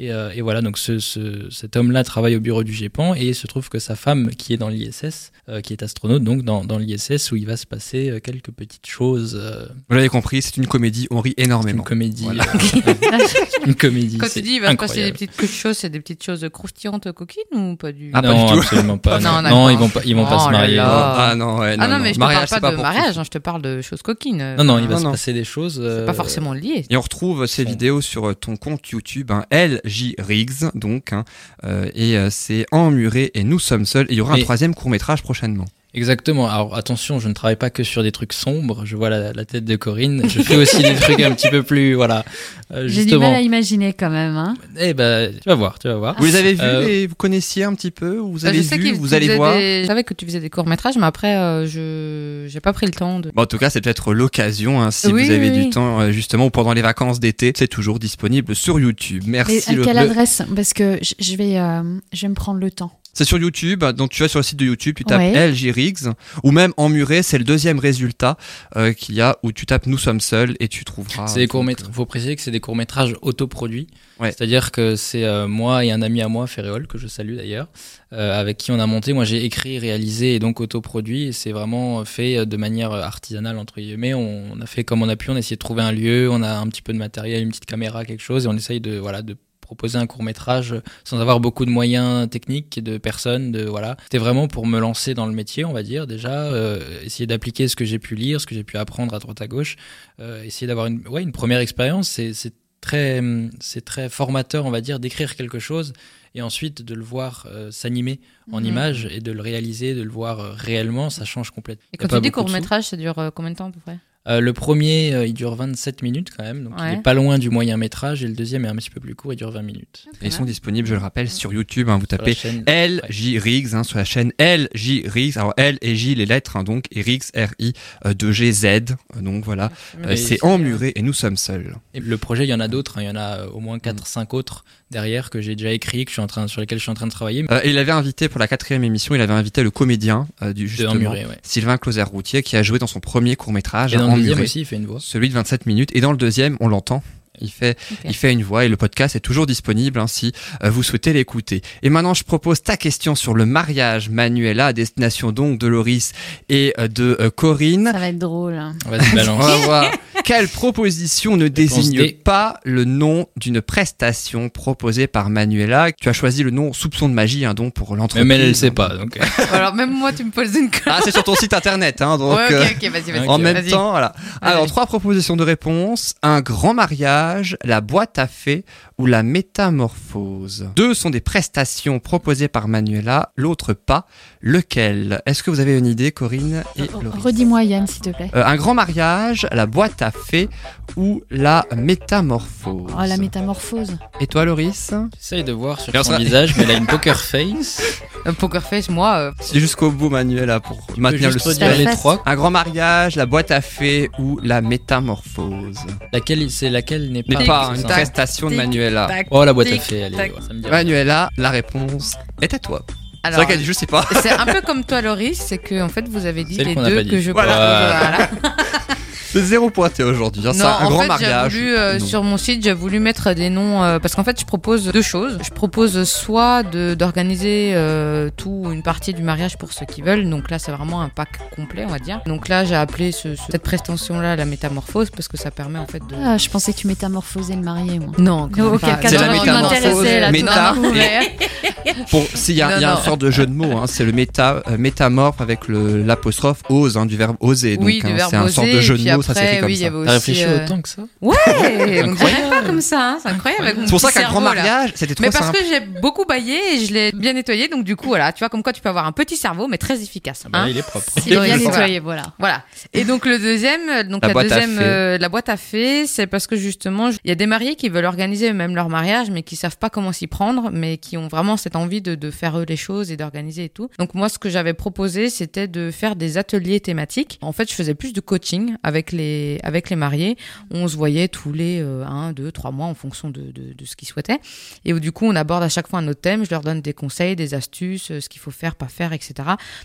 Et, 0.00 0.12
euh, 0.12 0.30
et 0.34 0.42
voilà, 0.42 0.62
donc 0.62 0.78
ce, 0.78 1.00
ce- 1.00 1.48
cet 1.50 1.74
homme-là 1.76 2.04
travaille 2.04 2.36
au 2.36 2.40
bureau 2.40 2.62
du 2.62 2.72
GEPAN 2.72 3.14
et 3.16 3.26
il 3.28 3.34
se 3.34 3.46
trouve 3.48 3.68
que 3.68 3.78
sa 3.80 3.96
femme, 3.96 4.30
qui 4.30 4.52
est 4.52 4.56
dans 4.56 4.68
l'ISS, 4.68 5.32
euh, 5.48 5.60
qui 5.60 5.72
est 5.72 5.82
astronaute, 5.82 6.22
donc 6.22 6.42
dans, 6.44 6.64
dans 6.64 6.78
l'ISS, 6.78 7.32
où 7.32 7.36
il 7.36 7.46
va 7.46 7.56
se 7.56 7.66
passer 7.66 8.08
euh, 8.10 8.20
quelques 8.20 8.52
petites 8.52 8.86
choses. 8.86 9.36
euh, 9.40 9.66
Vous 9.88 9.96
l'avez 9.96 10.08
compris, 10.08 10.40
c'est 10.40 10.56
une 10.56 10.68
comédie, 10.68 11.08
on 11.10 11.20
rit 11.20 11.34
une 11.36 11.46
énormément. 11.46 11.82
comédie. 11.82 12.24
Voilà. 12.24 12.44
euh, 12.44 13.18
une 13.66 13.74
comédie. 13.74 14.18
Quand 14.18 14.28
tu 14.32 14.40
dis 14.42 14.52
il 14.54 14.60
va 14.60 14.70
se 14.70 14.76
passer 14.76 15.02
des 15.02 15.12
petites 15.12 15.50
choses, 15.50 15.76
c'est 15.76 15.90
des 15.90 16.00
petites 16.00 16.22
choses 16.22 16.46
croustillantes, 16.52 17.10
coquines 17.12 17.42
ou 17.52 17.74
pas 17.76 17.90
du 17.90 18.10
Ah, 18.14 18.22
pas 18.22 18.28
non, 18.28 18.46
du 18.46 18.52
tout. 18.52 18.58
absolument 18.60 18.98
pas. 18.98 19.18
Non, 19.18 19.32
non, 19.36 19.42
d'accord. 19.42 19.70
ils 19.72 19.78
vont 19.78 19.88
pas, 19.88 20.00
ils 20.04 20.14
vont 20.14 20.26
pas 20.26 20.36
Oh 20.36 20.46
se 20.46 20.52
là 20.52 20.58
marier. 20.58 20.76
là. 20.76 21.14
Ah 21.30 21.34
non, 21.34 21.58
ouais, 21.58 21.76
non, 21.76 21.82
Ah 21.84 21.88
non, 21.88 21.98
mais 21.98 22.10
je 22.10 22.14
te 22.14 22.18
Mariage, 22.20 22.48
parle 22.48 22.48
c'est 22.50 22.60
pas 22.60 22.70
de 22.70 22.74
pour 22.76 22.84
mariage, 22.84 23.18
hein, 23.18 23.24
je 23.24 23.30
te 23.30 23.38
parle 23.38 23.62
de 23.62 23.80
choses 23.82 24.02
coquines. 24.02 24.54
Non, 24.56 24.62
non, 24.64 24.78
il 24.78 24.86
va 24.86 24.94
Non, 24.94 24.98
se 25.00 25.04
non. 25.06 25.10
passer 25.10 25.32
des 25.32 25.44
choses. 25.44 25.82
C'est 25.84 26.06
pas 26.06 26.14
forcément 26.14 26.52
lié. 26.52 26.86
Et 26.88 26.96
on 26.96 27.00
retrouve 27.00 27.46
ces 27.46 27.64
vidéos 27.64 28.00
sur 28.00 28.36
ton 28.38 28.56
compte 28.56 28.88
YouTube, 28.90 29.32
hein, 29.32 29.44
LJ 29.88 30.14
Riggs, 30.18 30.70
donc, 30.74 31.12
hein, 31.12 31.24
euh, 31.64 31.90
et 31.94 32.16
euh, 32.16 32.30
c'est 32.30 32.66
emmuré 32.70 33.30
et 33.34 33.44
nous 33.44 33.58
sommes 33.58 33.86
seuls. 33.86 34.06
Et 34.08 34.14
il 34.14 34.18
y 34.18 34.20
aura 34.20 34.34
un 34.34 34.40
troisième 34.40 34.74
court 34.74 34.90
métrage 34.90 35.22
prochainement. 35.22 35.66
Exactement. 35.94 36.48
Alors 36.48 36.76
attention, 36.76 37.18
je 37.18 37.28
ne 37.28 37.32
travaille 37.32 37.56
pas 37.56 37.70
que 37.70 37.82
sur 37.82 38.02
des 38.02 38.12
trucs 38.12 38.34
sombres. 38.34 38.82
Je 38.84 38.94
vois 38.94 39.08
la, 39.08 39.32
la 39.32 39.44
tête 39.46 39.64
de 39.64 39.74
Corinne. 39.74 40.22
Je 40.28 40.42
fais 40.42 40.54
aussi 40.56 40.82
des 40.82 40.94
trucs 40.94 41.20
un 41.20 41.32
petit 41.32 41.48
peu 41.48 41.62
plus, 41.62 41.94
voilà. 41.94 42.24
Euh, 42.72 42.84
J'ai 42.86 43.06
du 43.06 43.16
mal 43.16 43.34
à 43.34 43.40
imaginer 43.40 43.94
quand 43.94 44.10
même. 44.10 44.36
Hein. 44.36 44.54
Eh 44.78 44.92
ben, 44.92 45.32
tu 45.32 45.48
vas 45.48 45.54
voir, 45.54 45.78
tu 45.78 45.88
vas 45.88 45.96
voir. 45.96 46.16
Vous 46.18 46.26
les 46.26 46.36
avez 46.36 46.52
vus 46.52 46.60
Euh, 46.62 46.86
et 46.86 47.06
vous 47.06 47.14
connaissiez 47.14 47.64
un 47.64 47.74
petit 47.74 47.90
peu 47.90 48.18
ou 48.18 48.32
Vous 48.32 48.40
Bah, 48.40 48.48
avez 48.48 48.58
je 48.58 48.62
sais 48.64 48.76
vu 48.76 48.92
Vous 48.92 49.14
allez 49.14 49.34
voir 49.34 49.54
des- 49.56 49.82
Je 49.82 49.86
savais 49.86 50.04
que 50.04 50.12
tu 50.12 50.26
faisais 50.26 50.40
des 50.40 50.50
courts 50.50 50.66
métrages, 50.66 50.96
mais 50.98 51.06
après, 51.06 51.36
euh, 51.36 51.66
je 51.66 52.46
j'ai 52.48 52.60
pas 52.60 52.74
pris 52.74 52.84
le 52.86 52.92
temps 52.92 53.18
de. 53.20 53.30
Bon, 53.34 53.42
en 53.42 53.46
tout 53.46 53.56
cas, 53.58 53.70
c'est 53.70 53.80
peut-être 53.80 54.12
l'occasion, 54.12 54.82
hein, 54.82 54.90
si 54.90 55.06
Oui, 55.10 55.24
vous 55.24 55.30
avez 55.30 55.48
oui, 55.48 55.56
du 55.56 55.60
oui. 55.64 55.70
temps, 55.70 56.00
euh, 56.00 56.10
justement, 56.12 56.46
ou 56.46 56.50
pendant 56.50 56.74
les 56.74 56.82
vacances 56.82 57.18
d'été, 57.18 57.52
c'est 57.56 57.66
toujours 57.68 57.98
disponible 57.98 58.54
sur 58.54 58.78
YouTube. 58.78 59.24
Merci. 59.26 59.62
à 59.66 59.72
le- 59.72 59.84
quelle 59.84 59.96
le- 59.96 60.02
adresse? 60.02 60.42
Parce 60.54 60.74
que 60.74 60.98
je, 61.00 61.14
je 61.18 61.36
vais, 61.36 61.58
euh, 61.58 61.82
je 62.12 62.20
vais 62.22 62.28
me 62.28 62.34
prendre 62.34 62.60
le 62.60 62.70
temps. 62.70 62.92
C'est 63.18 63.24
sur 63.24 63.38
YouTube, 63.38 63.82
donc 63.84 64.10
tu 64.10 64.22
vas 64.22 64.28
sur 64.28 64.38
le 64.38 64.44
site 64.44 64.60
de 64.60 64.64
YouTube, 64.64 64.94
tu 64.96 65.02
tapes 65.02 65.18
Ouais. 65.18 65.50
LJ 65.50 65.72
Riggs, 65.72 66.06
ou 66.44 66.52
même 66.52 66.72
en 66.76 66.88
muret, 66.88 67.24
c'est 67.24 67.36
le 67.36 67.42
deuxième 67.42 67.80
résultat 67.80 68.36
euh, 68.76 68.92
qu'il 68.92 69.16
y 69.16 69.20
a 69.20 69.36
où 69.42 69.50
tu 69.50 69.66
tapes 69.66 69.86
Nous 69.86 69.98
sommes 69.98 70.20
seuls 70.20 70.54
et 70.60 70.68
tu 70.68 70.84
trouveras. 70.84 71.26
C'est 71.26 71.40
des 71.40 71.48
courts 71.48 71.64
métrages. 71.64 71.90
Faut 71.92 72.06
préciser 72.06 72.36
que 72.36 72.42
c'est 72.42 72.52
des 72.52 72.60
courts 72.60 72.76
métrages 72.76 73.16
autoproduits. 73.20 73.88
Ouais. 74.20 74.30
C'est-à-dire 74.30 74.70
que 74.70 74.94
c'est 74.94 75.24
euh, 75.24 75.48
moi 75.48 75.84
et 75.84 75.90
un 75.90 76.00
ami 76.00 76.22
à 76.22 76.28
moi, 76.28 76.46
Ferréol, 76.46 76.86
que 76.86 76.96
je 76.96 77.08
salue 77.08 77.34
d'ailleurs, 77.34 77.66
euh, 78.12 78.38
avec 78.38 78.56
qui 78.56 78.70
on 78.70 78.78
a 78.78 78.86
monté. 78.86 79.12
Moi, 79.12 79.24
j'ai 79.24 79.44
écrit, 79.44 79.80
réalisé 79.80 80.36
et 80.36 80.38
donc 80.38 80.60
autoproduit. 80.60 81.24
Et 81.24 81.32
c'est 81.32 81.50
vraiment 81.50 82.04
fait 82.04 82.36
euh, 82.36 82.44
de 82.44 82.56
manière 82.56 82.92
euh, 82.92 83.02
artisanale 83.02 83.58
entre 83.58 83.80
guillemets. 83.80 84.14
On, 84.14 84.52
on 84.52 84.60
a 84.60 84.66
fait 84.66 84.84
comme 84.84 85.02
on 85.02 85.08
a 85.08 85.16
pu. 85.16 85.30
On 85.30 85.34
a 85.34 85.40
essayé 85.40 85.56
de 85.56 85.60
trouver 85.60 85.82
un 85.82 85.90
lieu. 85.90 86.30
On 86.30 86.44
a 86.44 86.52
un 86.52 86.68
petit 86.68 86.82
peu 86.82 86.92
de 86.92 86.98
matériel, 86.98 87.42
une 87.42 87.48
petite 87.48 87.66
caméra, 87.66 88.04
quelque 88.04 88.22
chose, 88.22 88.44
et 88.44 88.48
on 88.48 88.54
essaye 88.54 88.80
de 88.80 88.96
voilà 88.96 89.22
de 89.22 89.36
proposer 89.68 89.98
un 89.98 90.06
court 90.06 90.22
métrage 90.22 90.74
sans 91.04 91.20
avoir 91.20 91.40
beaucoup 91.40 91.66
de 91.66 91.70
moyens 91.70 92.28
techniques 92.30 92.82
de 92.82 92.96
personnes 92.96 93.52
de 93.52 93.64
voilà. 93.64 93.98
C'était 94.04 94.16
vraiment 94.26 94.48
pour 94.48 94.66
me 94.66 94.78
lancer 94.80 95.12
dans 95.12 95.26
le 95.26 95.34
métier 95.34 95.66
on 95.66 95.74
va 95.74 95.82
dire 95.82 96.06
déjà 96.06 96.44
euh, 96.44 96.80
essayer 97.04 97.26
d'appliquer 97.26 97.68
ce 97.68 97.76
que 97.76 97.84
j'ai 97.84 97.98
pu 97.98 98.14
lire 98.14 98.40
ce 98.40 98.46
que 98.46 98.54
j'ai 98.54 98.64
pu 98.64 98.78
apprendre 98.78 99.12
à 99.14 99.18
droite 99.18 99.42
à 99.42 99.46
gauche 99.46 99.76
euh, 100.20 100.42
essayer 100.42 100.66
d'avoir 100.66 100.86
une 100.86 101.06
ouais 101.08 101.22
une 101.22 101.32
première 101.32 101.60
expérience. 101.60 102.08
C'est 102.08 102.32
c'est 102.32 102.54
très 102.80 103.20
c'est 103.60 103.84
très 103.84 104.08
formateur 104.08 104.64
on 104.64 104.70
va 104.70 104.80
dire 104.80 104.98
d'écrire 105.00 105.36
quelque 105.36 105.58
chose 105.58 105.92
et 106.34 106.40
ensuite 106.40 106.80
de 106.82 106.94
le 106.94 107.04
voir 107.04 107.46
euh, 107.50 107.70
s'animer 107.70 108.20
en 108.52 108.60
Mhm. 108.60 108.66
images 108.66 109.08
et 109.10 109.20
de 109.20 109.32
le 109.32 109.42
réaliser 109.42 109.94
de 109.94 110.02
le 110.02 110.10
voir 110.10 110.40
euh, 110.40 110.52
réellement 110.54 111.10
ça 111.10 111.24
change 111.26 111.50
complètement. 111.50 111.84
Et 111.92 111.96
quand 111.98 112.08
tu 112.08 112.20
dis 112.20 112.30
court 112.30 112.48
métrage, 112.48 112.84
ça 112.90 112.96
dure 112.96 113.18
euh, 113.18 113.30
combien 113.34 113.50
de 113.50 113.56
temps 113.56 113.68
à 113.68 113.72
peu 113.72 113.80
près? 113.80 113.98
Euh, 114.28 114.40
le 114.40 114.52
premier, 114.52 115.12
euh, 115.14 115.26
il 115.26 115.34
dure 115.34 115.54
27 115.54 116.02
minutes 116.02 116.28
quand 116.36 116.44
même, 116.44 116.64
donc 116.64 116.74
il 116.78 116.94
est 116.98 117.02
pas 117.02 117.14
loin 117.14 117.38
du 117.38 117.50
moyen 117.50 117.76
métrage, 117.76 118.22
et 118.22 118.26
le 118.28 118.34
deuxième 118.34 118.64
est 118.64 118.68
un 118.68 118.76
petit 118.76 118.90
peu 118.90 119.00
plus 119.00 119.14
court, 119.14 119.32
il 119.32 119.36
dure 119.36 119.50
20 119.50 119.62
minutes. 119.62 120.06
Et 120.22 120.26
ils 120.26 120.32
sont 120.32 120.44
disponibles, 120.44 120.86
je 120.88 120.94
le 120.94 121.00
rappelle, 121.00 121.28
sur 121.30 121.52
YouTube. 121.52 121.88
hein, 121.88 121.98
vous 121.98 122.06
tapez 122.06 122.34
chaîne. 122.34 122.64
LJ 122.66 123.38
Riggs 123.38 123.74
hein, 123.74 123.82
sur 123.84 123.98
la 123.98 124.04
chaîne 124.04 124.32
LJ 124.38 125.02
Riggs. 125.06 125.36
Alors 125.38 125.54
L 125.56 125.78
et 125.82 125.96
J 125.96 126.14
les 126.14 126.26
lettres 126.26 126.56
hein, 126.56 126.64
donc 126.64 126.84
et 126.90 127.00
Riggs 127.02 127.24
R 127.36 127.52
I 127.58 127.72
2 128.04 128.32
G 128.32 128.52
Z. 128.52 128.64
Euh, 128.64 128.84
Donc 129.20 129.44
voilà, 129.44 129.70
Euh, 129.98 130.06
Mais 130.08 130.16
c'est 130.16 130.42
emmuré 130.44 130.92
et 130.96 131.02
nous 131.02 131.12
sommes 131.12 131.36
seuls. 131.36 131.74
Et 131.94 132.00
le 132.00 132.16
projet, 132.18 132.44
il 132.44 132.50
y 132.50 132.54
en 132.54 132.60
a 132.60 132.68
d'autres, 132.68 132.98
hein, 132.98 133.02
il 133.02 133.06
y 133.06 133.10
en 133.10 133.16
a 133.16 133.38
euh, 133.40 133.46
au 133.50 133.60
moins 133.60 133.76
Mm. 133.78 133.80
4-5 133.80 134.34
autres 134.34 134.64
derrière 134.90 135.30
que 135.30 135.40
j'ai 135.40 135.54
déjà 135.54 135.70
écrit, 135.72 136.04
que 136.04 136.10
je 136.10 136.14
suis 136.14 136.22
en 136.22 136.26
train, 136.26 136.48
sur 136.48 136.60
lesquels 136.60 136.78
je 136.78 136.82
suis 136.82 136.90
en 136.90 136.94
train 136.94 137.06
de 137.06 137.12
travailler. 137.12 137.44
Euh, 137.50 137.60
il 137.64 137.76
avait 137.78 137.92
invité 137.92 138.28
pour 138.28 138.40
la 138.40 138.48
quatrième 138.48 138.84
émission, 138.84 139.14
il 139.14 139.20
avait 139.20 139.32
invité 139.34 139.62
le 139.62 139.70
comédien 139.70 140.26
euh, 140.42 140.52
du 140.52 140.64
De 140.64 140.68
justement 140.68 140.92
Emmuré, 140.92 141.26
ouais. 141.26 141.38
Sylvain 141.42 141.76
Closer-Routier 141.76 142.42
qui 142.42 142.56
a 142.56 142.62
joué 142.62 142.78
dans 142.78 142.86
son 142.86 143.00
premier 143.00 143.36
court 143.36 143.52
métrage 143.52 143.94
Et 143.94 143.98
dans 143.98 144.16
le 144.18 144.22
deuxième 144.22 144.34
Emmuré, 144.38 144.44
aussi, 144.44 144.60
il 144.60 144.64
fait 144.64 144.76
une 144.76 144.86
voix. 144.86 144.98
celui 145.00 145.28
de 145.28 145.34
27 145.34 145.66
minutes. 145.66 145.90
Et 145.94 146.00
dans 146.00 146.12
le 146.12 146.18
deuxième, 146.18 146.56
on 146.60 146.68
l'entend. 146.68 147.02
Il 147.40 147.52
fait, 147.52 147.78
il 148.04 148.14
fait 148.16 148.32
une 148.32 148.42
voix 148.42 148.64
et 148.64 148.68
le 148.68 148.76
podcast 148.76 149.14
est 149.14 149.20
toujours 149.20 149.46
disponible 149.46 150.00
hein, 150.00 150.08
si 150.08 150.32
euh, 150.64 150.70
vous 150.70 150.82
souhaitez 150.82 151.12
l'écouter. 151.12 151.62
Et 151.84 151.88
maintenant, 151.88 152.12
je 152.12 152.24
propose 152.24 152.62
ta 152.64 152.76
question 152.76 153.14
sur 153.14 153.32
le 153.32 153.46
mariage 153.46 154.10
Manuela 154.10 154.66
à 154.66 154.72
destination 154.72 155.30
donc 155.30 155.56
de 155.60 155.68
Loris 155.68 156.14
et 156.48 156.74
euh, 156.80 156.88
de 156.88 157.16
euh, 157.20 157.30
Corinne. 157.30 157.90
Ça 157.92 157.98
va 158.00 158.08
être 158.08 158.18
drôle. 158.18 158.54
hein. 158.54 158.74
Vas-y, 158.86 159.12
On 159.12 159.14
balance. 159.14 159.44
va 159.46 159.56
voir 159.58 159.90
quelle 160.24 160.48
proposition 160.48 161.36
ne 161.36 161.48
désigne 161.48 162.12
pas 162.12 162.60
le 162.64 162.84
nom 162.84 163.26
d'une 163.36 163.60
prestation 163.60 164.48
proposée 164.48 165.06
par 165.06 165.30
Manuela? 165.30 165.92
Tu 165.92 166.08
as 166.08 166.12
choisi 166.12 166.42
le 166.42 166.50
nom 166.50 166.72
Soupçon 166.72 167.08
de 167.08 167.14
magie 167.14 167.44
hein, 167.44 167.54
donc 167.54 167.74
pour 167.74 167.96
l'entreprise. 167.96 168.26
Même 168.26 168.40
elle, 168.40 168.48
elle 168.48 168.56
sait 168.56 168.70
pas, 168.70 168.90
donc. 168.90 169.18
Alors 169.52 169.74
même 169.74 169.90
moi, 169.90 170.12
tu 170.12 170.24
me 170.24 170.30
poses 170.30 170.54
une 170.54 170.70
colle. 170.70 170.82
Ah, 170.86 171.00
c'est 171.04 171.12
sur 171.12 171.24
ton 171.24 171.34
site 171.34 171.54
internet, 171.54 172.02
hein, 172.02 172.18
donc. 172.18 172.36
ouais, 172.36 172.52
euh, 172.52 172.62
ok, 172.62 172.76
ok, 172.82 172.90
vas-y, 172.90 173.12
vas-y. 173.12 173.28
En 173.28 173.38
même 173.38 173.64
temps, 173.66 173.90
voilà. 173.90 174.12
Alors, 174.40 174.62
Allez. 174.62 174.70
trois 174.70 174.86
propositions 174.86 175.36
de 175.36 175.42
réponse. 175.42 176.14
Un 176.22 176.40
grand 176.40 176.74
mariage, 176.74 177.56
la 177.64 177.80
boîte 177.80 178.18
à 178.18 178.26
fées 178.26 178.64
ou 178.98 179.06
la 179.06 179.22
métamorphose. 179.22 180.68
Deux 180.76 180.92
sont 180.94 181.10
des 181.10 181.20
prestations 181.20 181.98
proposées 182.00 182.48
par 182.48 182.68
Manuela, 182.68 183.30
l'autre 183.36 183.72
pas. 183.72 184.06
Lequel? 184.40 185.20
Est-ce 185.26 185.42
que 185.42 185.50
vous 185.50 185.60
avez 185.60 185.78
une 185.78 185.86
idée, 185.86 186.10
Corinne 186.12 186.62
et 186.76 186.82
Laurie 187.02 187.20
Redis-moi 187.20 187.64
Yann, 187.64 187.86
s'il 187.86 188.02
te 188.02 188.10
plaît. 188.10 188.30
Euh, 188.34 188.42
Un 188.44 188.56
grand 188.56 188.74
mariage, 188.74 189.46
la 189.52 189.66
boîte 189.66 190.02
à 190.02 190.10
fées 190.10 190.48
ou 190.96 191.22
la 191.30 191.64
métamorphose? 191.76 192.90
Oh, 192.96 193.02
la 193.06 193.16
métamorphose. 193.16 193.96
Et 194.20 194.26
toi, 194.26 194.44
Loris? 194.44 194.92
J'essaye 195.16 195.44
de 195.44 195.52
voir 195.52 195.80
sur 195.80 195.92
son 196.04 196.16
visage, 196.18 196.56
mais 196.56 196.64
elle 196.64 196.70
a 196.72 196.76
une 196.78 196.86
poker 196.86 197.18
face. 197.20 197.80
Euh, 198.26 198.32
Poker 198.32 198.64
Face, 198.64 198.88
moi, 198.90 199.14
euh, 199.18 199.32
C'est 199.40 199.60
jusqu'au 199.60 199.92
bout, 199.92 200.10
Manuela, 200.10 200.58
pour 200.58 200.76
maintenir 200.96 201.28
le 201.28 201.34
Juste 201.34 201.46
suspense. 201.50 201.70
redire 201.70 201.88
les 201.90 201.94
trois. 201.96 202.20
Un 202.26 202.34
grand 202.34 202.50
mariage, 202.50 203.14
la 203.14 203.26
boîte 203.26 203.52
à 203.52 203.60
fées 203.60 204.10
ou 204.18 204.40
la 204.42 204.60
métamorphose? 204.60 205.78
Laquelle, 206.12 206.50
c'est 206.50 206.68
laquelle 206.68 207.12
n'est 207.12 207.22
N'est 207.26 207.36
pas. 207.36 207.44
pas 207.46 207.70
c'est 207.74 207.80
une 207.82 207.88
ça. 207.88 207.94
prestation 207.94 208.46
de 208.50 208.54
tic, 208.54 208.58
Manuela. 208.90 209.06
tac. 209.08 209.26
Oh, 209.30 209.44
la 209.44 209.52
boîte 209.52 209.66
à 209.68 209.70
Tic, 209.70 209.82
fées, 209.82 210.04
allez, 210.04 210.16
tac. 210.16 210.34
ouais, 210.34 210.40
ça 210.46 210.52
me 210.52 210.58
dit 210.60 210.64
rien. 210.66 210.70
Manuela, 210.70 211.30
la 211.36 211.50
réponse 211.50 212.14
est 212.42 212.54
à 212.54 212.58
toi. 212.58 212.82
C'est 212.88 212.94
Alors, 213.34 213.38
vrai 213.40 213.46
qu'elle 213.46 213.58
dit 213.58 213.64
je 213.64 213.72
sais 213.72 213.86
pas. 213.86 214.04
c'est 214.22 214.30
un 214.30 214.46
peu 214.46 214.60
comme 214.62 214.84
toi, 214.84 215.00
Loris, 215.02 215.38
c'est 215.38 215.58
que 215.58 215.82
en 215.82 215.88
fait, 215.88 216.08
vous 216.08 216.24
avez 216.26 216.44
dit 216.44 216.54
Celle 216.54 216.68
les 216.68 216.74
qu'on 216.74 216.82
n'a 216.82 216.88
deux 216.90 216.96
pas 216.96 217.02
dit. 217.04 217.10
que 217.10 217.20
je 217.20 217.30
Voilà. 217.32 218.28
Voilà. 218.40 218.54
C'est 219.38 219.44
zéro 219.44 219.70
pointé 219.70 220.02
aujourd'hui. 220.02 220.42
hein. 220.46 220.52
C'est 220.54 220.62
un 220.62 220.72
en 220.86 220.90
grand 220.90 221.00
fait, 221.02 221.06
mariage. 221.08 221.52
j'ai 221.52 221.58
voulu, 221.60 221.76
euh, 221.76 221.98
sur 222.00 222.22
mon 222.24 222.36
site, 222.36 222.62
j'ai 222.64 222.72
voulu 222.72 222.98
mettre 223.00 223.32
des 223.34 223.50
noms 223.50 223.82
euh, 223.84 223.98
parce 223.98 224.14
qu'en 224.14 224.24
fait, 224.24 224.38
je 224.40 224.44
propose 224.44 224.86
deux 224.86 225.02
choses. 225.02 225.38
Je 225.44 225.50
propose 225.50 226.02
soit 226.04 226.62
d'organiser 226.62 227.72
euh, 227.74 228.30
tout 228.36 228.62
ou 228.64 228.72
une 228.72 228.82
partie 228.82 229.14
du 229.14 229.22
mariage 229.22 229.56
pour 229.58 229.72
ceux 229.72 229.86
qui 229.86 230.02
veulent. 230.02 230.28
Donc 230.28 230.50
là, 230.50 230.58
c'est 230.58 230.72
vraiment 230.72 231.00
un 231.02 231.08
pack 231.08 231.28
complet, 231.54 231.84
on 231.86 231.90
va 231.90 231.98
dire. 231.98 232.20
Donc 232.26 232.48
là, 232.48 232.64
j'ai 232.64 232.74
appelé 232.74 233.12
ce- 233.12 233.34
ce- 233.36 233.42
cette 233.50 233.62
prestation-là 233.62 234.36
la 234.36 234.44
métamorphose 234.44 235.10
parce 235.10 235.28
que 235.28 235.36
ça 235.36 235.50
permet 235.50 235.78
en 235.78 235.86
fait 235.86 236.00
de. 236.00 236.14
Ah, 236.24 236.36
je 236.38 236.48
pensais 236.48 236.72
que 236.72 236.78
tu 236.78 236.86
métamorphosais 236.86 237.54
le 237.54 237.62
marié, 237.62 237.98
moi. 237.98 238.12
Non, 238.18 238.48
quand 238.52 238.64
même 238.64 238.72
auquel 238.74 238.90
pas. 238.90 238.96
cas, 238.96 239.08
C'est 239.08 239.18
la 239.18 239.32
métamorphose, 239.32 240.04
là, 240.04 240.30
méta. 240.32 240.74
Pour 242.10 242.22
s'il 242.34 242.56
y 242.56 242.62
a, 242.62 242.76
il 242.76 242.82
y 242.82 242.84
a 242.84 242.88
Non, 242.88 242.92
un 242.94 242.96
non. 242.98 243.02
sort 243.04 243.16
de 243.16 243.30
jeu 243.30 243.46
de 243.46 243.52
mots, 243.52 243.76
hein, 243.78 243.84
c'est 243.86 244.04
le 244.04 244.12
méta, 244.12 244.62
euh, 244.68 244.76
métamorphe 244.78 245.40
avec 245.40 245.68
le 245.68 246.02
l'apostrophe 246.02 246.62
ose 246.68 246.96
hein, 246.96 247.06
du 247.06 247.16
verbe 247.16 247.36
oser. 247.40 247.76
Donc 247.76 247.86
oui, 247.86 248.00
hein, 248.04 248.08
du 248.08 248.14
verbe 248.14 248.30
c'est 248.30 248.36
un 248.36 248.48
sort 248.48 248.64
de 248.64 248.80
jeu 248.80 248.96
de 248.98 249.10
mots, 249.16 249.22
ça 249.34 249.40
après, 249.40 249.46
s'écrit 249.46 249.60
comme 249.60 249.66
oui, 249.68 249.74
il 249.74 249.80
y 249.80 249.84
ça. 249.84 249.90
T'as 249.90 249.96
aussi. 249.98 250.10
réfléchi 250.10 250.44
euh, 250.44 250.64
autant 250.64 250.80
que 250.82 250.88
ça 250.88 251.02
Ouais, 251.20 251.36
on 251.48 251.86
dirait 251.86 252.00
Incroyable. 252.02 252.50
pas 252.50 252.62
comme 252.62 252.80
ça, 252.80 253.10
hein, 253.10 253.18
c'est 253.22 253.28
incroyable. 253.28 253.64
avec 253.64 253.76
mon 253.78 253.84
C'est 253.86 253.90
pour 253.90 254.00
ça 254.00 254.12
qu'un 254.12 254.28
grand 254.28 254.40
mariage, 254.40 254.90
c'était 254.94 255.14
trop 255.14 255.22
Mais 255.24 255.30
parce 255.30 255.46
simple. 255.46 255.58
que 255.58 255.64
j'ai 255.68 255.80
beaucoup 255.80 256.24
baillé 256.24 256.58
et 256.74 256.84
je 256.84 256.92
l'ai 256.92 257.12
bien 257.12 257.32
nettoyé, 257.32 257.68
donc 257.68 257.84
du 257.84 257.96
coup, 257.96 258.08
voilà, 258.08 258.32
tu 258.32 258.40
vois, 258.40 258.48
comme 258.48 258.62
quoi 258.62 258.72
tu 258.72 258.80
peux 258.80 258.88
avoir 258.88 259.06
un 259.06 259.12
petit 259.12 259.36
cerveau, 259.36 259.68
mais 259.68 259.78
très 259.78 260.02
efficace. 260.02 260.42
Ah 260.46 260.48
bah, 260.50 260.58
hein. 260.60 260.66
Il 260.68 260.78
est 260.78 260.82
propre. 260.82 261.06
Il 261.26 261.32
est 261.32 261.40
bien 261.40 261.56
nettoyé, 261.68 262.00
voilà. 262.00 262.22
Voilà. 262.38 262.62
Et 262.92 263.04
donc 263.04 263.26
le 263.26 263.38
deuxième, 263.38 264.02
donc 264.08 264.22
La 264.22 264.28
la, 264.28 264.34
boîte 264.34 264.52
à 264.52 264.60
deuxième, 264.60 264.78
euh, 264.80 265.18
la 265.18 265.28
boîte 265.28 265.48
à 265.48 265.56
fées, 265.56 266.06
c'est 266.06 266.26
parce 266.26 266.46
que 266.46 266.56
justement, 266.56 267.10
il 267.10 267.28
y 267.28 267.32
a 267.32 267.34
des 267.34 267.46
mariés 267.46 267.76
qui 267.76 267.88
veulent 267.88 268.04
organiser 268.04 268.50
eux-mêmes 268.50 268.74
leur 268.74 268.88
mariage, 268.88 269.30
mais 269.30 269.42
qui 269.42 269.56
savent 269.56 269.78
pas 269.78 269.90
comment 269.90 270.12
s'y 270.12 270.26
prendre, 270.26 270.70
mais 270.72 270.96
qui 270.98 271.16
ont 271.16 271.28
vraiment 271.28 271.56
cette 271.56 271.76
envie 271.76 272.00
de, 272.02 272.14
de 272.14 272.30
faire 272.30 272.58
eux 272.58 272.64
les 272.68 272.76
choses 272.76 273.10
et 273.10 273.16
d'organiser 273.16 273.64
et 273.64 273.68
tout. 273.68 273.88
Donc 273.98 274.14
moi, 274.14 274.28
ce 274.28 274.38
que 274.38 274.48
j'avais 274.50 274.74
proposé, 274.74 275.30
c'était 275.30 275.68
de 275.68 275.90
faire 275.90 276.16
des 276.16 276.38
ateliers 276.38 276.80
thématiques. 276.80 277.38
En 277.42 277.52
fait, 277.52 277.68
je 277.68 277.74
faisais 277.74 277.94
plus 277.94 278.12
de 278.12 278.20
coaching 278.20 278.76
avec 278.82 279.07
les 279.12 279.58
avec 279.62 279.90
les 279.90 279.96
mariés. 279.96 280.36
On 280.70 280.88
se 280.88 280.96
voyait 280.96 281.28
tous 281.28 281.52
les 281.52 281.80
euh, 281.80 282.04
un, 282.04 282.32
deux, 282.32 282.52
trois 282.52 282.70
mois 282.70 282.86
en 282.86 282.94
fonction 282.94 283.30
de, 283.30 283.52
ce 283.84 283.96
qu'ils 283.96 284.08
souhaitaient. 284.08 284.40
Et 284.84 284.92
du 284.94 285.12
coup, 285.12 285.26
on 285.26 285.36
aborde 285.36 285.62
à 285.62 285.68
chaque 285.68 285.88
fois 285.88 285.98
un 286.00 286.08
autre 286.08 286.20
thème. 286.20 286.44
Je 286.44 286.50
leur 286.50 286.62
donne 286.62 286.80
des 286.80 286.92
conseils, 286.92 287.36
des 287.36 287.54
astuces, 287.54 288.10
euh, 288.10 288.20
ce 288.20 288.28
qu'il 288.28 288.40
faut 288.40 288.50
faire, 288.50 288.74
pas 288.74 288.88
faire, 288.88 289.12
etc. 289.12 289.34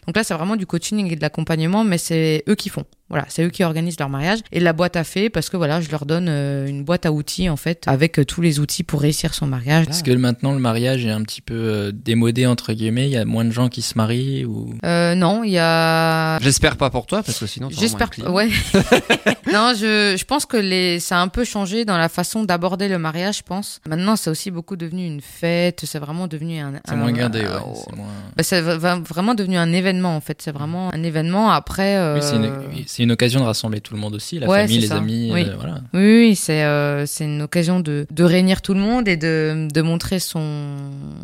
Donc 0.06 0.16
là, 0.16 0.24
c'est 0.24 0.34
vraiment 0.34 0.56
du 0.56 0.66
coaching 0.66 1.12
et 1.12 1.16
de 1.16 1.22
l'accompagnement, 1.22 1.84
mais 1.84 1.98
c'est 1.98 2.44
eux 2.48 2.56
qui 2.56 2.70
font. 2.70 2.86
Voilà, 3.13 3.25
c'est 3.30 3.44
eux 3.44 3.50
qui 3.50 3.63
organisent 3.63 4.00
leur 4.00 4.10
mariage. 4.10 4.39
Et 4.51 4.60
la 4.60 4.74
boîte 4.74 4.95
à 4.95 5.04
fées, 5.04 5.30
parce 5.30 5.50
que 5.50 5.57
voilà, 5.57 5.81
je 5.81 5.89
leur 5.92 6.06
donne 6.06 6.27
euh, 6.30 6.68
une 6.68 6.84
boîte 6.84 7.05
à 7.05 7.12
outils, 7.12 7.50
en 7.50 7.58
fait, 7.58 7.84
avec 7.88 8.20
euh, 8.20 8.25
tous 8.25 8.41
les 8.41 8.60
outils 8.60 8.84
pour 8.84 9.01
réussir 9.01 9.34
son 9.34 9.48
mariage. 9.48 9.88
Est-ce 9.89 10.03
que 10.03 10.12
maintenant 10.12 10.51
le 10.53 10.60
mariage 10.60 11.05
est 11.05 11.12
un 11.12 11.22
petit 11.24 11.41
peu 11.41 11.53
euh, 11.53 11.91
démodé 11.93 12.46
entre 12.46 12.74
guillemets? 12.74 13.08
Il 13.08 13.12
y 13.12 13.17
a 13.17 13.25
moins 13.25 13.46
de 13.46 13.51
gens 13.51 13.70
qui 13.70 13.82
se 13.82 13.98
marient 13.98 14.46
ou? 14.46 14.74
Euh, 14.86 15.15
non, 15.15 15.43
il 15.43 15.51
y 15.51 15.60
a... 15.60 16.39
J'espère 16.41 16.77
pas 16.77 16.89
pour 16.89 17.05
toi 17.05 17.24
parce 17.24 17.39
que 17.39 17.46
sinon. 17.48 17.70
J'espère 17.72 18.10
ouais. 18.29 18.50
non, 19.53 19.74
je, 19.75 20.15
je 20.17 20.25
pense 20.25 20.46
que 20.46 20.58
les, 20.58 21.00
ça 21.00 21.17
a 21.20 21.22
un 21.22 21.27
peu 21.27 21.43
changé 21.43 21.86
dans 21.86 21.98
la 21.98 22.10
façon 22.10 22.43
d'aborder 22.43 22.88
le 22.88 22.98
mariage, 22.98 23.38
je 23.38 23.43
pense. 23.43 23.82
Maintenant, 23.88 24.15
c'est 24.15 24.29
aussi 24.29 24.51
beaucoup 24.51 24.75
devenu 24.75 25.05
une 25.05 25.22
fête, 25.22 25.82
c'est 25.86 26.00
vraiment 26.00 26.27
devenu 26.27 26.60
un... 26.60 26.74
c'est 26.88 26.96
moins 26.96 27.12
guindé 27.12 27.41
ouais, 27.41 28.43
c'est 28.46 28.62
moins- 28.62 28.77
Bah, 28.77 29.00
vraiment 29.08 29.36
devenu 29.36 29.58
un 29.58 29.72
événement, 29.72 30.15
en 30.15 30.22
fait. 30.22 30.41
C'est 30.41 30.51
vraiment 30.51 30.93
un 30.93 31.03
événement. 31.03 31.51
Après... 31.51 31.96
euh, 31.98 32.15
Oui, 32.72 32.84
c'est 32.88 33.02
une, 33.03 33.10
c'est 33.10 33.12
une 33.12 33.12
occasion 33.12 33.39
de 33.41 33.45
rassembler 33.45 33.81
tout 33.81 33.93
le 33.93 34.00
monde 34.00 34.15
aussi, 34.15 34.39
la 34.39 34.48
Ouais, 34.48 34.62
famille, 34.62 34.79
les 34.79 34.88
ça. 34.88 34.98
amis, 34.98 35.29
Oui. 35.31 35.45
euh, 35.48 35.55
voilà. 35.57 35.81
Oui, 35.93 36.27
oui, 36.29 36.36
c'est 36.36 36.63
euh, 36.63 37.05
c'est 37.05 37.25
une 37.25 37.41
occasion 37.41 37.79
de, 37.79 38.05
de 38.12 38.24
réunir 38.24 38.62
tout 38.62 38.74
le 38.74 38.79
monde 38.79 39.07
et 39.07 39.17
de, 39.17 39.67
de 39.72 39.81
montrer 39.81 40.19
son, 40.19 40.77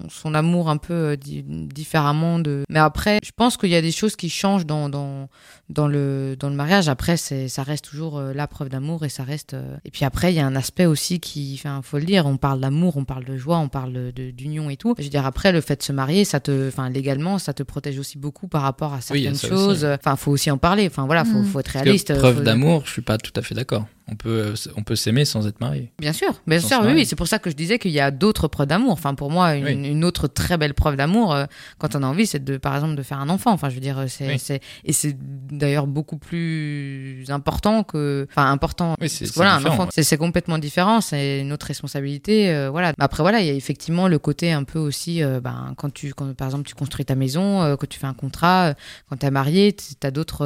son 0.09 0.33
amour 0.33 0.69
un 0.69 0.77
peu 0.77 0.93
euh, 0.93 1.15
di- 1.15 1.43
différemment. 1.43 2.39
De... 2.39 2.63
Mais 2.69 2.79
après, 2.79 3.19
je 3.23 3.31
pense 3.35 3.57
qu'il 3.57 3.69
y 3.69 3.75
a 3.75 3.81
des 3.81 3.91
choses 3.91 4.15
qui 4.15 4.29
changent 4.29 4.65
dans, 4.65 4.89
dans, 4.89 5.29
dans, 5.69 5.87
le, 5.87 6.35
dans 6.39 6.49
le 6.49 6.55
mariage. 6.55 6.89
Après, 6.89 7.17
ça 7.17 7.63
reste 7.63 7.85
toujours 7.85 8.17
euh, 8.17 8.33
la 8.33 8.47
preuve 8.47 8.69
d'amour 8.69 9.05
et 9.05 9.09
ça 9.09 9.23
reste. 9.23 9.53
euh, 9.53 9.77
Et 9.85 9.91
puis 9.91 10.05
après, 10.05 10.31
il 10.33 10.35
y 10.35 10.39
a 10.39 10.45
un 10.45 10.55
aspect 10.55 10.85
aussi 10.85 11.19
qui, 11.19 11.55
enfin, 11.59 11.81
faut 11.83 11.97
le 11.97 12.05
dire, 12.05 12.25
on 12.25 12.37
parle 12.37 12.59
d'amour, 12.59 12.97
on 12.97 13.05
parle 13.05 13.25
de 13.25 13.37
joie, 13.37 13.57
on 13.57 13.69
parle 13.69 14.11
d'union 14.13 14.69
et 14.69 14.77
tout. 14.77 14.95
Je 14.97 15.03
veux 15.03 15.09
dire, 15.09 15.25
après, 15.25 15.51
le 15.51 15.61
fait 15.61 15.77
de 15.77 15.83
se 15.83 15.91
marier, 15.91 16.25
ça 16.25 16.39
te, 16.39 16.67
enfin, 16.67 16.89
légalement, 16.89 17.37
ça 17.39 17.53
te 17.53 17.63
protège 17.63 17.97
aussi 17.99 18.17
beaucoup 18.17 18.47
par 18.47 18.61
rapport 18.61 18.93
à 18.93 18.97
Oui, 19.11 19.21
il 19.21 19.23
certaines 19.23 19.35
ça 19.35 19.47
aussi. 19.47 19.55
choses. 19.55 19.85
Enfin, 19.85 20.15
faut 20.15 20.31
aussi 20.31 20.51
en 20.51 20.57
parler. 20.57 20.87
Enfin, 20.87 21.05
voilà, 21.05 21.25
faut, 21.25 21.39
Mm. 21.39 21.45
faut 21.45 21.58
être 21.59 21.69
réaliste. 21.69 22.15
preuve 22.17 22.37
Faut- 22.37 22.41
d'amour, 22.43 22.83
je 22.85 22.91
suis 22.91 23.01
pas 23.01 23.17
tout 23.17 23.31
à 23.35 23.41
fait 23.41 23.55
d'accord. 23.55 23.85
On 24.11 24.15
peut, 24.15 24.53
on 24.75 24.83
peut 24.83 24.95
s'aimer 24.95 25.23
sans 25.25 25.45
être 25.47 25.59
marié. 25.61 25.91
Bien 25.99 26.13
sûr, 26.13 26.33
bien 26.47 26.59
Sans 26.59 26.81
sûr, 26.81 26.81
oui. 26.85 27.05
C'est 27.05 27.15
pour 27.15 27.27
ça 27.27 27.37
que 27.39 27.49
je 27.49 27.55
disais 27.55 27.77
qu'il 27.79 27.91
y 27.91 27.99
a 27.99 28.09
d'autres 28.11 28.47
preuves 28.47 28.67
d'amour. 28.67 28.93
Enfin, 28.93 29.13
pour 29.13 29.29
moi, 29.29 29.55
une, 29.55 29.65
Oui. 29.65 29.73
une 29.89 30.03
autre 30.03 30.27
très 30.27 30.57
belle 30.57 30.73
preuve 30.73 30.95
d'amour, 30.95 31.33
euh, 31.33 31.45
quand 31.77 31.95
on 31.95 32.03
a 32.03 32.07
envie, 32.07 32.25
c'est 32.25 32.43
de, 32.43 32.57
par 32.57 32.73
exemple, 32.75 32.95
de 32.95 33.03
faire 33.03 33.19
un 33.19 33.29
enfant. 33.29 33.51
Enfin, 33.51 33.69
je 33.69 33.75
veux 33.75 33.81
dire, 33.81 34.05
c'est, 34.07 34.27
Oui. 34.27 34.39
c'est, 34.39 34.61
et 34.83 34.93
c'est 34.93 35.15
d'ailleurs 35.19 35.85
beaucoup 35.87 36.17
plus 36.17 37.25
important 37.29 37.83
que, 37.83 38.27
enfin, 38.31 38.51
important. 38.51 38.95
Oui, 39.01 39.09
c'est 39.09 39.31
voilà, 39.35 39.55
un 39.55 39.65
enfant, 39.65 39.85
ouais. 39.85 40.03
c'est, 40.03 40.17
complètement 40.17 40.57
différent. 40.57 41.01
C'est 41.01 41.41
une 41.41 41.53
autre 41.53 41.67
responsabilité. 41.67 42.49
euh, 42.49 42.69
voilà. 42.69 42.93
Après, 42.99 43.23
voilà, 43.23 43.41
il 43.41 43.47
y 43.47 43.49
a 43.49 43.53
effectivement 43.53 44.07
le 44.07 44.19
côté 44.19 44.51
un 44.51 44.63
peu 44.63 44.79
aussi, 44.79 45.21
euh, 45.23 45.39
ben, 45.39 45.73
quand 45.77 45.93
tu, 45.93 46.13
quand, 46.13 46.33
par 46.35 46.47
exemple, 46.47 46.67
tu 46.67 46.75
construis 46.75 47.05
ta 47.05 47.15
maison, 47.15 47.75
que 47.77 47.85
tu 47.85 47.99
fais 47.99 48.07
un 48.07 48.13
contrat, 48.13 48.73
quand 49.09 49.17
t'es 49.17 49.31
marié, 49.31 49.73
t- 49.73 49.83
t'as 49.99 50.11
d'autres, 50.11 50.45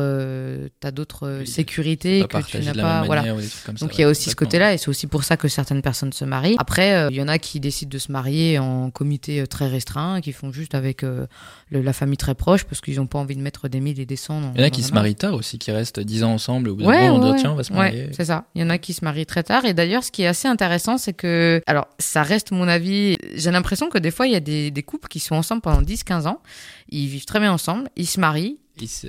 t'as 0.80 0.92
d'autres 0.92 1.42
sécurités 1.46 2.26
que 2.28 2.38
tu 2.46 2.60
n'as 2.60 2.74
pas. 2.74 3.04
Voilà. 3.04 3.24
Trucs 3.54 3.66
comme 3.66 3.78
ça, 3.78 3.86
Donc 3.86 3.98
il 3.98 4.02
y 4.02 4.04
a 4.04 4.08
aussi 4.10 4.30
ce 4.30 4.36
côté-là 4.36 4.74
et 4.74 4.78
c'est 4.78 4.90
aussi 4.90 5.08
pour 5.08 5.24
ça 5.24 5.38
que 5.38 5.48
certaines 5.48 5.82
personnes 5.82 6.12
se 6.14 6.26
marient. 6.26 6.56
Après, 6.60 6.94
euh, 6.94 7.08
il 7.12 7.16
y 7.18 7.22
en 7.22 7.28
a 7.28 7.38
qui 7.40 7.60
décident 7.60 7.90
de 7.90 7.98
se 7.98 8.12
marier 8.12 8.60
en 8.60 8.92
comité 8.92 9.42
euh, 9.42 9.46
très 9.46 9.68
restreint, 9.68 10.22
qui 10.22 10.32
font 10.34 10.52
juste 10.52 10.76
avec 10.76 11.04
euh, 11.04 11.26
le- 11.70 11.82
la 11.82 11.94
famille 11.94 12.18
très 12.18 12.36
proche 12.36 12.64
parce 12.66 12.82
qu'ils 12.82 12.98
n'ont 12.98 13.08
pas 13.08 13.20
envie 13.20 13.36
de 13.36 13.42
mettre 13.42 13.68
des 13.68 13.80
mille 13.80 14.00
et 14.00 14.06
des 14.06 14.16
cents. 14.16 14.42
Il 14.56 14.62
y 14.62 14.64
en 14.64 14.68
a 14.68 14.70
qui 14.70 14.84
se 14.84 14.94
marient 14.94 15.16
tard 15.16 15.34
aussi, 15.34 15.58
qui 15.60 15.72
restent 15.72 16.00
10 16.00 16.24
ans 16.24 16.34
ensemble 16.34 16.68
et 16.68 16.72
au 16.72 16.76
bout 16.76 16.84
d'un 16.84 16.90
Ouais, 16.90 17.10
moment, 17.10 17.24
on 17.26 17.30
ouais, 17.30 17.36
dit 17.36 17.42
tiens, 17.42 17.52
on 17.52 17.56
va 17.56 17.64
se 17.64 17.72
Ouais, 17.72 17.78
marier. 17.80 18.10
c'est 18.14 18.26
ça. 18.26 18.46
Il 18.56 18.62
y 18.62 18.66
en 18.66 18.70
a 18.70 18.78
qui 18.78 18.94
se 18.94 19.04
marient 19.06 19.26
très 19.26 19.44
tard. 19.44 19.66
Et 19.66 19.74
d'ailleurs, 19.74 20.04
ce 20.04 20.12
qui 20.12 20.24
est 20.24 20.28
assez 20.28 20.48
intéressant, 20.48 20.98
c'est 20.98 21.14
que, 21.14 21.62
alors, 21.68 21.88
ça 22.00 22.24
reste 22.24 22.52
mon 22.52 22.68
avis. 22.68 23.18
J'ai 23.36 23.52
l'impression 23.52 23.90
que 23.90 23.98
des 23.98 24.12
fois, 24.12 24.28
il 24.28 24.34
y 24.34 24.36
a 24.36 24.40
des, 24.40 24.72
des 24.72 24.84
couples 24.84 25.08
qui 25.08 25.20
sont 25.20 25.36
ensemble 25.36 25.62
pendant 25.62 25.82
10-15 25.82 26.28
ans. 26.28 26.42
Ils 26.90 27.08
vivent 27.08 27.26
très 27.26 27.40
bien 27.40 27.52
ensemble. 27.52 27.90
Ils 27.96 28.08
se 28.08 28.20
marient. 28.20 28.58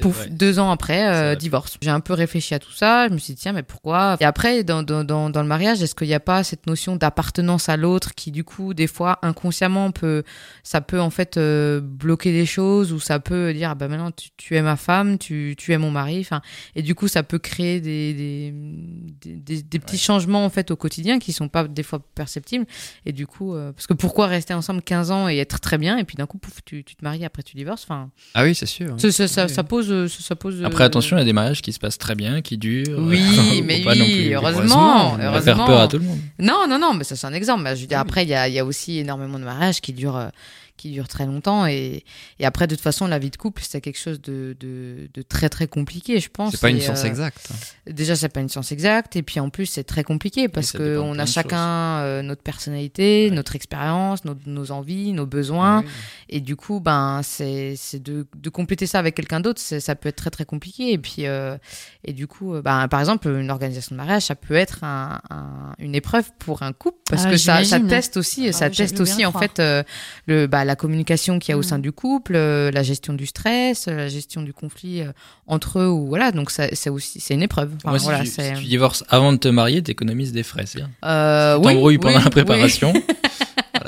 Pouf, 0.03 0.21
ouais. 0.25 0.29
deux 0.31 0.59
ans 0.59 0.71
après, 0.71 1.07
euh, 1.09 1.35
divorce. 1.35 1.79
J'ai 1.81 1.91
un 1.91 2.01
peu 2.01 2.13
réfléchi 2.13 2.55
à 2.55 2.59
tout 2.59 2.73
ça. 2.73 3.09
Je 3.09 3.15
me 3.15 3.19
suis 3.19 3.33
dit, 3.35 3.41
tiens, 3.41 3.53
mais 3.53 3.63
pourquoi? 3.63 4.17
Et 4.21 4.25
après, 4.25 4.63
dans, 4.63 4.83
dans, 4.83 5.05
dans, 5.05 5.31
dans 5.31 5.41
le 5.43 5.49
mariage, 5.49 5.83
est-ce 5.83 5.95
qu'il 5.95 6.07
n'y 6.09 6.15
a 6.15 6.21
pas 6.21 6.45
cette 6.45 6.67
notion 6.67 6.97
d'appartenance 6.97 7.69
à 7.69 7.77
l'autre 7.77 8.15
qui, 8.15 8.31
du 8.31 8.45
coup, 8.45 8.75
des 8.75 8.87
fois, 8.87 9.19
inconsciemment, 9.23 9.91
peut, 9.91 10.23
ça 10.63 10.81
peut 10.83 11.01
en 11.01 11.09
fait 11.11 11.39
euh, 11.39 11.81
bloquer 11.81 12.33
des 12.33 12.45
choses 12.47 12.93
ou 12.93 13.01
ça 13.01 13.21
peut 13.21 13.53
dire, 13.55 13.71
ah 13.71 13.75
ben 13.75 13.89
maintenant, 13.89 14.11
tu, 14.11 14.29
tu 14.37 14.55
es 14.57 14.61
ma 14.63 14.77
femme, 14.77 15.17
tu, 15.19 15.55
tu 15.57 15.73
es 15.73 15.79
mon 15.79 15.91
mari. 15.91 16.21
Enfin, 16.21 16.43
et 16.75 16.83
du 16.83 16.95
coup, 16.95 17.09
ça 17.09 17.23
peut 17.23 17.39
créer 17.39 17.81
des, 17.81 18.13
des, 18.15 19.63
des, 19.63 19.79
petits 19.79 19.95
Ouais. 19.95 19.99
changements 19.99 20.45
en 20.45 20.51
fait 20.51 20.71
au 20.71 20.77
quotidien 20.77 21.19
qui 21.19 21.33
sont 21.33 21.49
pas 21.49 21.67
des 21.67 21.83
fois 21.83 22.01
perceptibles. 22.15 22.67
Et 23.07 23.13
du 23.13 23.27
coup, 23.27 23.55
euh, 23.55 23.73
parce 23.73 23.87
que 23.87 23.95
pourquoi 23.95 24.27
rester 24.27 24.53
ensemble 24.55 24.83
15 24.83 25.11
ans 25.11 25.29
et 25.29 25.39
être 25.39 25.61
très 25.61 25.79
bien? 25.79 25.97
Et 25.99 26.05
puis 26.05 26.17
d'un 26.17 26.27
coup, 26.27 26.39
pouf, 26.39 26.59
tu, 26.65 26.85
tu 26.85 26.97
te 26.97 27.05
maries, 27.05 27.25
après 27.25 27.43
tu 27.43 27.57
divorces. 27.57 27.85
Enfin, 27.85 28.11
Ah 28.35 28.45
oui, 28.45 28.55
c'est 28.55 28.67
sûr. 28.67 28.95
ça, 28.99 29.45
Oui. 29.47 29.54
Ça 29.55 29.65
pose, 29.65 29.91
euh, 29.91 30.09
ça, 30.09 30.37
pose. 30.37 30.63
Après, 30.65 30.83
euh, 30.85 30.87
attention, 30.87 31.17
il 31.17 31.21
y 31.21 31.23
a 31.23 31.25
des 31.25 31.33
mariages 31.33 31.63
qui 31.63 31.73
se 31.73 31.79
passent 31.79 31.99
très 31.99 32.15
bien, 32.15 32.43
qui 32.43 32.59
durent. 32.59 32.99
Oui, 32.99 33.23
mais 33.65 33.83
oui, 33.87 34.27
plus- 34.27 34.35
heureusement, 34.35 35.17
heureusement. 35.21 35.41
faire 35.43 35.65
peur 35.65 35.81
à 35.81 35.89
tout 35.89 35.99
le 35.99 36.05
monde. 36.05 36.19
Non, 36.39 36.67
non, 36.69 36.79
non, 36.79 36.95
mais 36.95 37.05
ça 37.05 37.17
c'est 37.17 37.27
un 37.27 37.33
exemple. 37.33 37.63
Mais 37.63 37.75
Je 37.77 37.83
veux 37.83 37.87
dire, 37.87 37.99
après, 38.01 38.25
il 38.25 38.29
y 38.29 38.35
a, 38.35 38.49
il 38.49 38.55
y 38.55 38.59
a 38.59 38.65
aussi 38.65 38.99
énormément 38.99 39.39
de 39.39 39.45
mariages 39.45 39.81
qui 39.81 39.93
durent, 39.93 40.17
euh, 40.17 40.29
qui 40.77 40.91
durent 40.93 41.09
très 41.09 41.27
longtemps. 41.27 41.67
Et, 41.67 42.05
et 42.39 42.45
après, 42.47 42.67
de 42.67 42.75
toute 42.75 42.83
façon, 42.83 43.07
la 43.07 43.19
vie 43.19 43.31
de 43.31 43.37
couple, 43.37 43.63
c'est 43.65 43.81
quelque 43.81 43.99
chose 43.99 44.21
de, 44.21 44.57
de, 44.59 45.09
de 45.15 45.23
très, 45.23 45.49
très 45.49 45.67
compliqué, 45.67 46.21
je 46.21 46.29
pense. 46.29 46.53
C'est 46.53 46.61
pas 46.61 46.71
une 46.71 46.79
Et, 46.79 46.81
science 46.81 47.05
euh, 47.05 47.09
exacte. 47.09 47.49
Déjà, 47.89 48.17
c'est 48.17 48.29
pas 48.29 48.41
une 48.41 48.49
science 48.49 48.73
exacte. 48.73 49.17
Et 49.17 49.23
puis, 49.23 49.41
en 49.41 49.51
plus, 49.51 49.67
c'est 49.67 49.85
très 49.85 50.05
compliqué 50.05 50.49
parce 50.49 50.69
ça 50.73 50.79
que 50.79 50.83
dépend 50.95 51.05
de 51.05 51.09
on 51.11 51.13
plein 51.15 51.23
a 51.23 51.27
chacun 51.27 51.59
euh, 52.01 52.23
notre 52.23 52.43
personnalité, 52.43 53.31
notre 53.31 53.55
expérience, 53.57 54.25
nos, 54.25 54.35
nos 54.47 54.71
envies, 54.73 55.13
nos 55.13 55.27
besoins. 55.27 55.85
Et 56.29 56.41
du 56.41 56.57
coup, 56.57 56.81
ben, 56.81 57.21
c'est 57.23 57.75
c'est 57.77 58.03
de, 58.03 58.27
de 58.37 58.49
compléter 58.51 58.87
ça 58.87 58.99
avec 58.99 59.15
quelqu'un 59.15 59.41
d'autre, 59.41 59.61
ça 59.61 59.95
peut 59.95 60.09
être 60.09 60.17
très 60.17 60.31
très 60.31 60.45
compliqué. 60.45 60.93
Et 60.93 60.99
puis, 60.99 61.27
euh, 61.27 61.57
et 62.05 62.13
du 62.13 62.27
coup, 62.27 62.55
ben, 62.63 62.89
par 62.89 63.01
exemple, 63.01 63.29
une 63.29 63.51
organisation 63.51 63.95
de 63.95 63.99
mariage, 63.99 64.23
ça 64.25 64.35
peut 64.35 64.55
être 64.55 64.83
un- 64.85 65.21
un- 65.31 65.75
une 65.79 65.95
épreuve 65.95 66.31
pour 66.39 66.63
un 66.63 66.73
couple 66.73 66.99
parce 67.09 67.25
Ah, 67.27 67.31
que 67.31 67.37
ça, 67.37 67.65
ça 67.65 67.81
teste 67.81 68.17
aussi, 68.17 68.49
Ah 68.49 68.53
ça 68.53 68.71
teste 68.71 69.01
aussi 69.01 69.25
en 69.25 69.31
croire. 69.31 69.45
fait 69.45 69.61
euh, 69.61 69.83
le, 70.27 70.47
bah, 70.47 70.64
la 70.65 70.77
communication 70.77 71.39
qu'il 71.39 71.53
y 71.53 71.55
a 71.55 71.57
au 71.57 71.61
Mm. 71.61 71.65
sein 71.65 71.79
du 71.79 71.93
couple, 71.93 72.35
euh, 72.37 72.71
la 72.71 72.83
gestion 72.83 73.13
du 73.13 73.27
stress, 73.27 73.87
euh, 73.89 73.97
la 73.97 74.09
gestion 74.09 74.43
du 74.43 74.53
conflit 74.53 75.01
euh, 75.03 75.13
entre 75.47 75.79
eux 75.81 75.89
ou 75.89 76.07
voilà. 76.07 76.33
Donc 76.33 76.51
ça, 76.51 76.67
c'est 76.73 76.91
aussi 76.91 77.21
c'est 77.21 77.35
une 77.35 77.43
épreuve. 77.43 77.73
Enfin, 77.77 77.91
Moi, 77.91 77.99
si, 77.99 78.05
voilà, 78.05 78.21
tu, 78.21 78.27
c'est- 78.27 78.55
si 78.57 78.63
tu 78.63 78.67
divorces 78.69 79.05
avant 79.09 79.33
de 79.33 79.39
te 79.39 79.49
marier, 79.49 79.83
t'économises 79.83 80.33
des 80.33 80.43
frais, 80.43 80.65
c'est 80.67 80.79
bien. 80.79 80.91
Euh, 81.05 81.55
Tu 81.57 81.61
oui, 81.67 81.73
t'embrouilles 81.75 81.99
pendant 81.99 82.15
oui, 82.17 82.21
la 82.21 82.25
oui. 82.27 82.31
préparation. 82.31 82.93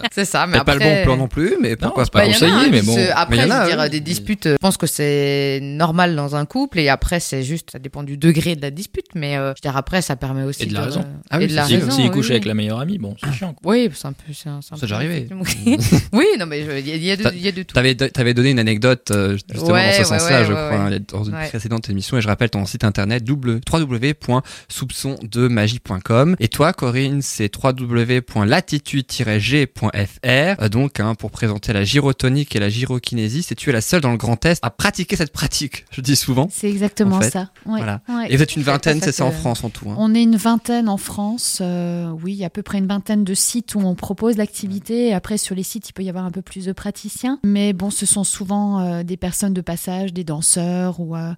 c'est 0.13 0.25
ça. 0.25 0.47
Mais 0.47 0.53
Peut-être 0.55 0.65
pas 0.67 0.75
le 0.75 0.81
après- 0.83 0.97
bon 0.99 1.05
plan 1.05 1.17
non 1.17 1.29
plus, 1.29 1.55
mais 1.61 1.77
pourquoi 1.77 2.05
c'est 2.05 2.13
pas 2.13 2.21
Bah, 2.21 2.27
il 2.27 2.33
y 2.33 2.35
en 2.35 2.37
a, 2.37 2.41
conseillé, 2.51 2.67
hein, 2.67 2.69
mais 2.71 2.83
bon. 2.83 2.97
Mais 2.97 3.11
Après, 3.11 3.37
il 3.37 3.41
y 3.41 3.45
en 3.45 3.47
je 3.47 3.53
a, 3.53 3.67
dire, 3.67 3.79
oui. 3.81 3.91
des 3.91 4.01
disputes, 4.01 4.49
je 4.49 4.57
pense 4.61 4.77
que 4.77 4.87
c'est 4.87 5.61
normal 5.63 6.15
dans 6.17 6.37
un 6.37 6.45
couple 6.47 6.79
et 6.81 6.89
après, 6.89 7.21
c'est 7.21 7.43
juste, 7.43 7.71
ça 7.73 7.79
dépend 7.79 8.03
du 8.03 8.17
degré 8.17 8.57
de 8.57 8.63
la 8.63 8.71
dispute, 8.71 9.07
mais 9.15 9.37
euh, 9.37 9.53
je 9.57 9.61
veux 9.67 9.71
dire, 9.71 9.77
après, 9.77 10.03
ça 10.03 10.17
permet 10.17 10.43
aussi 10.45 10.65
Et 10.65 10.67
de 10.67 10.75
la 10.75 10.83
raison. 10.83 11.05
Ah 11.31 11.37
et 11.37 11.41
oui, 11.45 11.49
de 11.51 11.55
la 11.55 11.65
Si, 11.65 11.77
raison. 11.77 11.91
s'il 11.91 12.05
oui, 12.07 12.11
couche 12.11 12.27
oui. 12.27 12.33
avec 12.33 12.45
la 12.45 12.55
meilleure 12.55 12.81
amie, 12.81 12.99
bon, 12.99 13.15
c'est 13.23 13.33
chiant. 13.33 13.55
quoi. 13.55 13.73
Oui, 13.73 13.89
c'est 13.95 14.07
un 14.07 14.13
peu. 14.13 14.33
C'est 14.33 14.45
peu- 14.71 14.81
déjà 14.81 14.97
arrivé. 14.97 15.29
oui, 16.13 16.27
non, 16.39 16.47
mais 16.47 16.61
il 16.61 16.67
y, 16.89 16.93
a- 16.93 16.97
il 16.97 17.05
y 17.05 17.11
a 17.11 17.17
de- 17.17 17.23
T'as- 17.23 17.33
il 17.33 17.41
y 17.41 17.49
a 17.49 17.53
de 17.53 17.63
tout. 17.63 17.75
T'avais, 17.75 17.95
t'avais 17.95 18.35
donné 18.35 18.51
une 18.51 18.59
anecdote 18.59 19.11
euh, 19.11 19.33
justement 19.33 19.63
Ouais, 19.73 19.87
dans 19.87 19.93
ce 19.93 19.99
ouais, 19.99 20.05
sens-là, 20.05 20.41
ouais, 20.41 20.47
je 20.47 20.53
crois, 20.53 20.75
hein, 20.75 20.91
dans 21.13 21.25
une 21.25 21.33
précédente 21.49 21.89
émission. 21.91 22.17
Et 22.19 22.21
je 22.21 22.29
rappelle 22.29 22.51
ton 22.51 22.65
site 22.67 22.85
internet 22.85 23.25
double- 23.25 23.61
www.soupçondemagie.com. 23.71 26.37
Et 26.41 26.49
toi, 26.49 26.73
Corinne, 26.73 27.23
c'est 27.23 27.51
www.latitude-g.fr. 27.55 29.86
Euh, 30.25 30.69
donc, 30.69 31.01
hein, 31.01 31.15
pour 31.15 31.31
présenter 31.31 31.73
la 31.73 31.85
gyrotonique 31.85 32.55
et 32.57 32.59
la 32.61 32.69
gyrokinésie, 32.69 33.43
c'est 33.43 33.55
tu 33.55 33.71
es 33.71 33.73
la 33.73 33.81
seule 33.81 34.01
dans 34.01 34.11
le 34.13 34.17
Grand 34.17 34.45
Est 34.45 34.59
à 34.63 34.71
pratiquer 34.71 35.17
cette 35.17 35.33
pratique. 35.33 35.85
Je 35.91 36.01
dis 36.01 36.17
souvent. 36.17 36.49
C'est 36.51 36.69
exactement 36.69 37.17
En 37.17 37.21
fait, 37.21 37.31
ça. 37.31 37.51
Ouais, 37.67 37.79
voilà. 37.79 38.01
ouais. 38.09 38.27
Et 38.33 38.37
vous 38.37 38.43
êtes 38.43 38.57
une 38.57 38.63
vingtaine, 38.63 39.01
c'est 39.01 39.13
ça 39.13 39.25
en 39.25 39.31
que- 39.31 39.37
France 39.37 39.65
en 39.65 39.71
tout. 39.71 39.89
hein. 39.91 39.97
On 39.99 40.15
est 40.15 40.23
une 40.23 40.37
vingtaine 40.37 40.89
en 40.89 40.97
France. 40.97 41.59
euh, 41.61 42.11
oui, 42.23 42.33
il 42.33 42.39
y 42.39 42.45
a 42.45 42.47
à 42.47 42.51
peu 42.51 42.63
près 42.63 42.79
une 42.79 42.87
vingtaine 42.87 43.25
de 43.25 43.35
sites 43.35 43.75
où 43.75 43.81
on 43.81 43.95
propose 43.95 44.37
l'activité. 44.37 45.13
Après, 45.15 45.39
sur 45.39 45.55
les 45.55 45.63
sites, 45.63 45.89
il 45.89 45.93
peut 45.93 46.03
y 46.03 46.09
avoir 46.09 46.25
un 46.25 46.31
peu 46.31 46.43
plus 46.43 46.65
de 46.67 46.73
praticiens. 46.73 47.39
Mais 47.45 47.73
bon, 47.73 47.91
ce 47.91 48.07
sont 48.07 48.25
souvent 48.25 48.81
euh, 48.81 49.03
des 49.03 49.17
personnes 49.17 49.55
de 49.55 49.61
passage, 49.61 50.13
des 50.13 50.25
danseurs 50.25 51.01
ou 51.01 51.17
euh, 51.17 51.33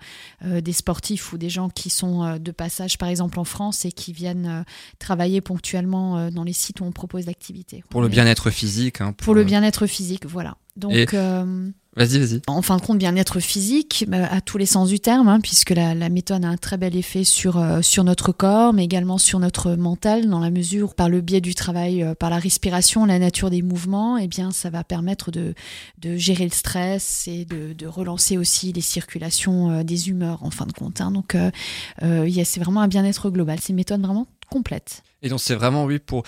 euh, 0.45 0.61
des 0.61 0.73
sportifs 0.73 1.33
ou 1.33 1.39
des 1.39 1.51
gens 1.51 1.69
qui 1.69 1.91
sont 1.91 2.23
euh, 2.25 2.39
de 2.39 2.51
passage, 2.53 2.99
par 2.99 3.09
exemple, 3.09 3.39
en 3.41 3.45
France 3.45 3.85
et 3.85 3.93
qui 3.93 4.13
viennent 4.13 4.47
euh, 4.47 4.63
travailler 4.99 5.41
ponctuellement 5.41 6.19
euh, 6.19 6.31
dans 6.31 6.45
les 6.45 6.53
sites 6.53 6.81
où 6.81 6.85
on 6.85 6.93
propose 6.93 7.27
l'activité. 7.27 7.83
Pour 7.91 8.01
le 8.03 8.09
Mais- 8.09 8.15
bien-être 8.45 8.51
physique. 8.51 9.01
hein, 9.01 9.13
Pour 9.13 9.35
le 9.35 9.41
euh, 9.43 9.45
bien-être 9.45 9.87
physique, 9.87 10.27
voilà. 10.27 10.57
Donc, 10.77 10.93
Et- 10.95 11.07
euh, 11.15 11.71
Vas-y, 11.97 12.21
vas-y. 12.21 12.41
en 12.47 12.63
fin 12.63 12.77
de 12.77 12.83
compte, 12.83 12.99
bien-être 12.99 13.41
physique, 13.41 14.05
euh, 14.13 14.25
à 14.31 14.41
tous 14.41 14.57
les 14.59 14.67
sens 14.67 14.89
du 14.89 15.01
terme, 15.01 15.27
hein, 15.27 15.41
puisque 15.41 15.71
la, 15.71 15.95
la 15.97 16.09
méthode 16.09 16.45
a 16.45 16.49
un 16.49 16.57
très 16.57 16.77
bel 16.77 16.95
effet 16.95 17.25
sur, 17.25 17.57
euh, 17.59 17.83
sur 17.83 18.05
notre 18.05 18.31
corps, 18.31 18.73
mais 18.73 18.85
également 18.85 19.19
sur 19.19 19.41
notre 19.41 19.73
mental, 19.75 20.29
dans 20.29 20.39
la 20.39 20.51
mesure 20.51 20.91
où, 20.91 20.95
par 20.95 21.09
le 21.09 21.21
biais 21.21 21.41
du 21.41 21.57
travail, 21.57 22.05
euh, 22.05 22.15
par 22.15 22.31
la 22.31 22.39
respiration, 22.39 23.05
la 23.05 23.19
nature 23.19 23.51
des 23.51 23.63
mouvements, 23.63 24.17
eh 24.17 24.29
bien, 24.29 24.53
ça 24.53 24.71
va 24.71 24.85
permettre 24.85 25.33
de, 25.33 25.55
de 26.01 26.17
gérer 26.17 26.45
le 26.45 26.53
stress 26.53 27.27
et 27.27 27.45
de, 27.45 27.73
de 27.73 27.87
relancer 27.89 28.39
aussi 28.39 28.73
les 28.73 28.81
circulations 28.81 29.71
euh, 29.73 29.83
des 29.83 30.09
humeurs, 30.11 30.45
en 30.45 30.51
fin 30.51 30.67
de 30.67 30.73
compte. 30.73 31.01
hein. 31.01 31.11
Donc, 31.11 31.37
yeah, 32.03 32.45
c'est 32.45 32.61
vraiment 32.61 32.83
un 32.83 32.89
bien-être 32.89 33.31
global. 33.31 33.59
C'est 33.61 33.71
une 33.71 33.77
méthode 33.77 34.03
vraiment 34.03 34.29
complète. 34.51 35.03
Et 35.23 35.29
donc 35.29 35.41
c'est 35.41 35.57
vraiment 35.57 35.85
oui 35.85 35.99
pour. 35.99 36.23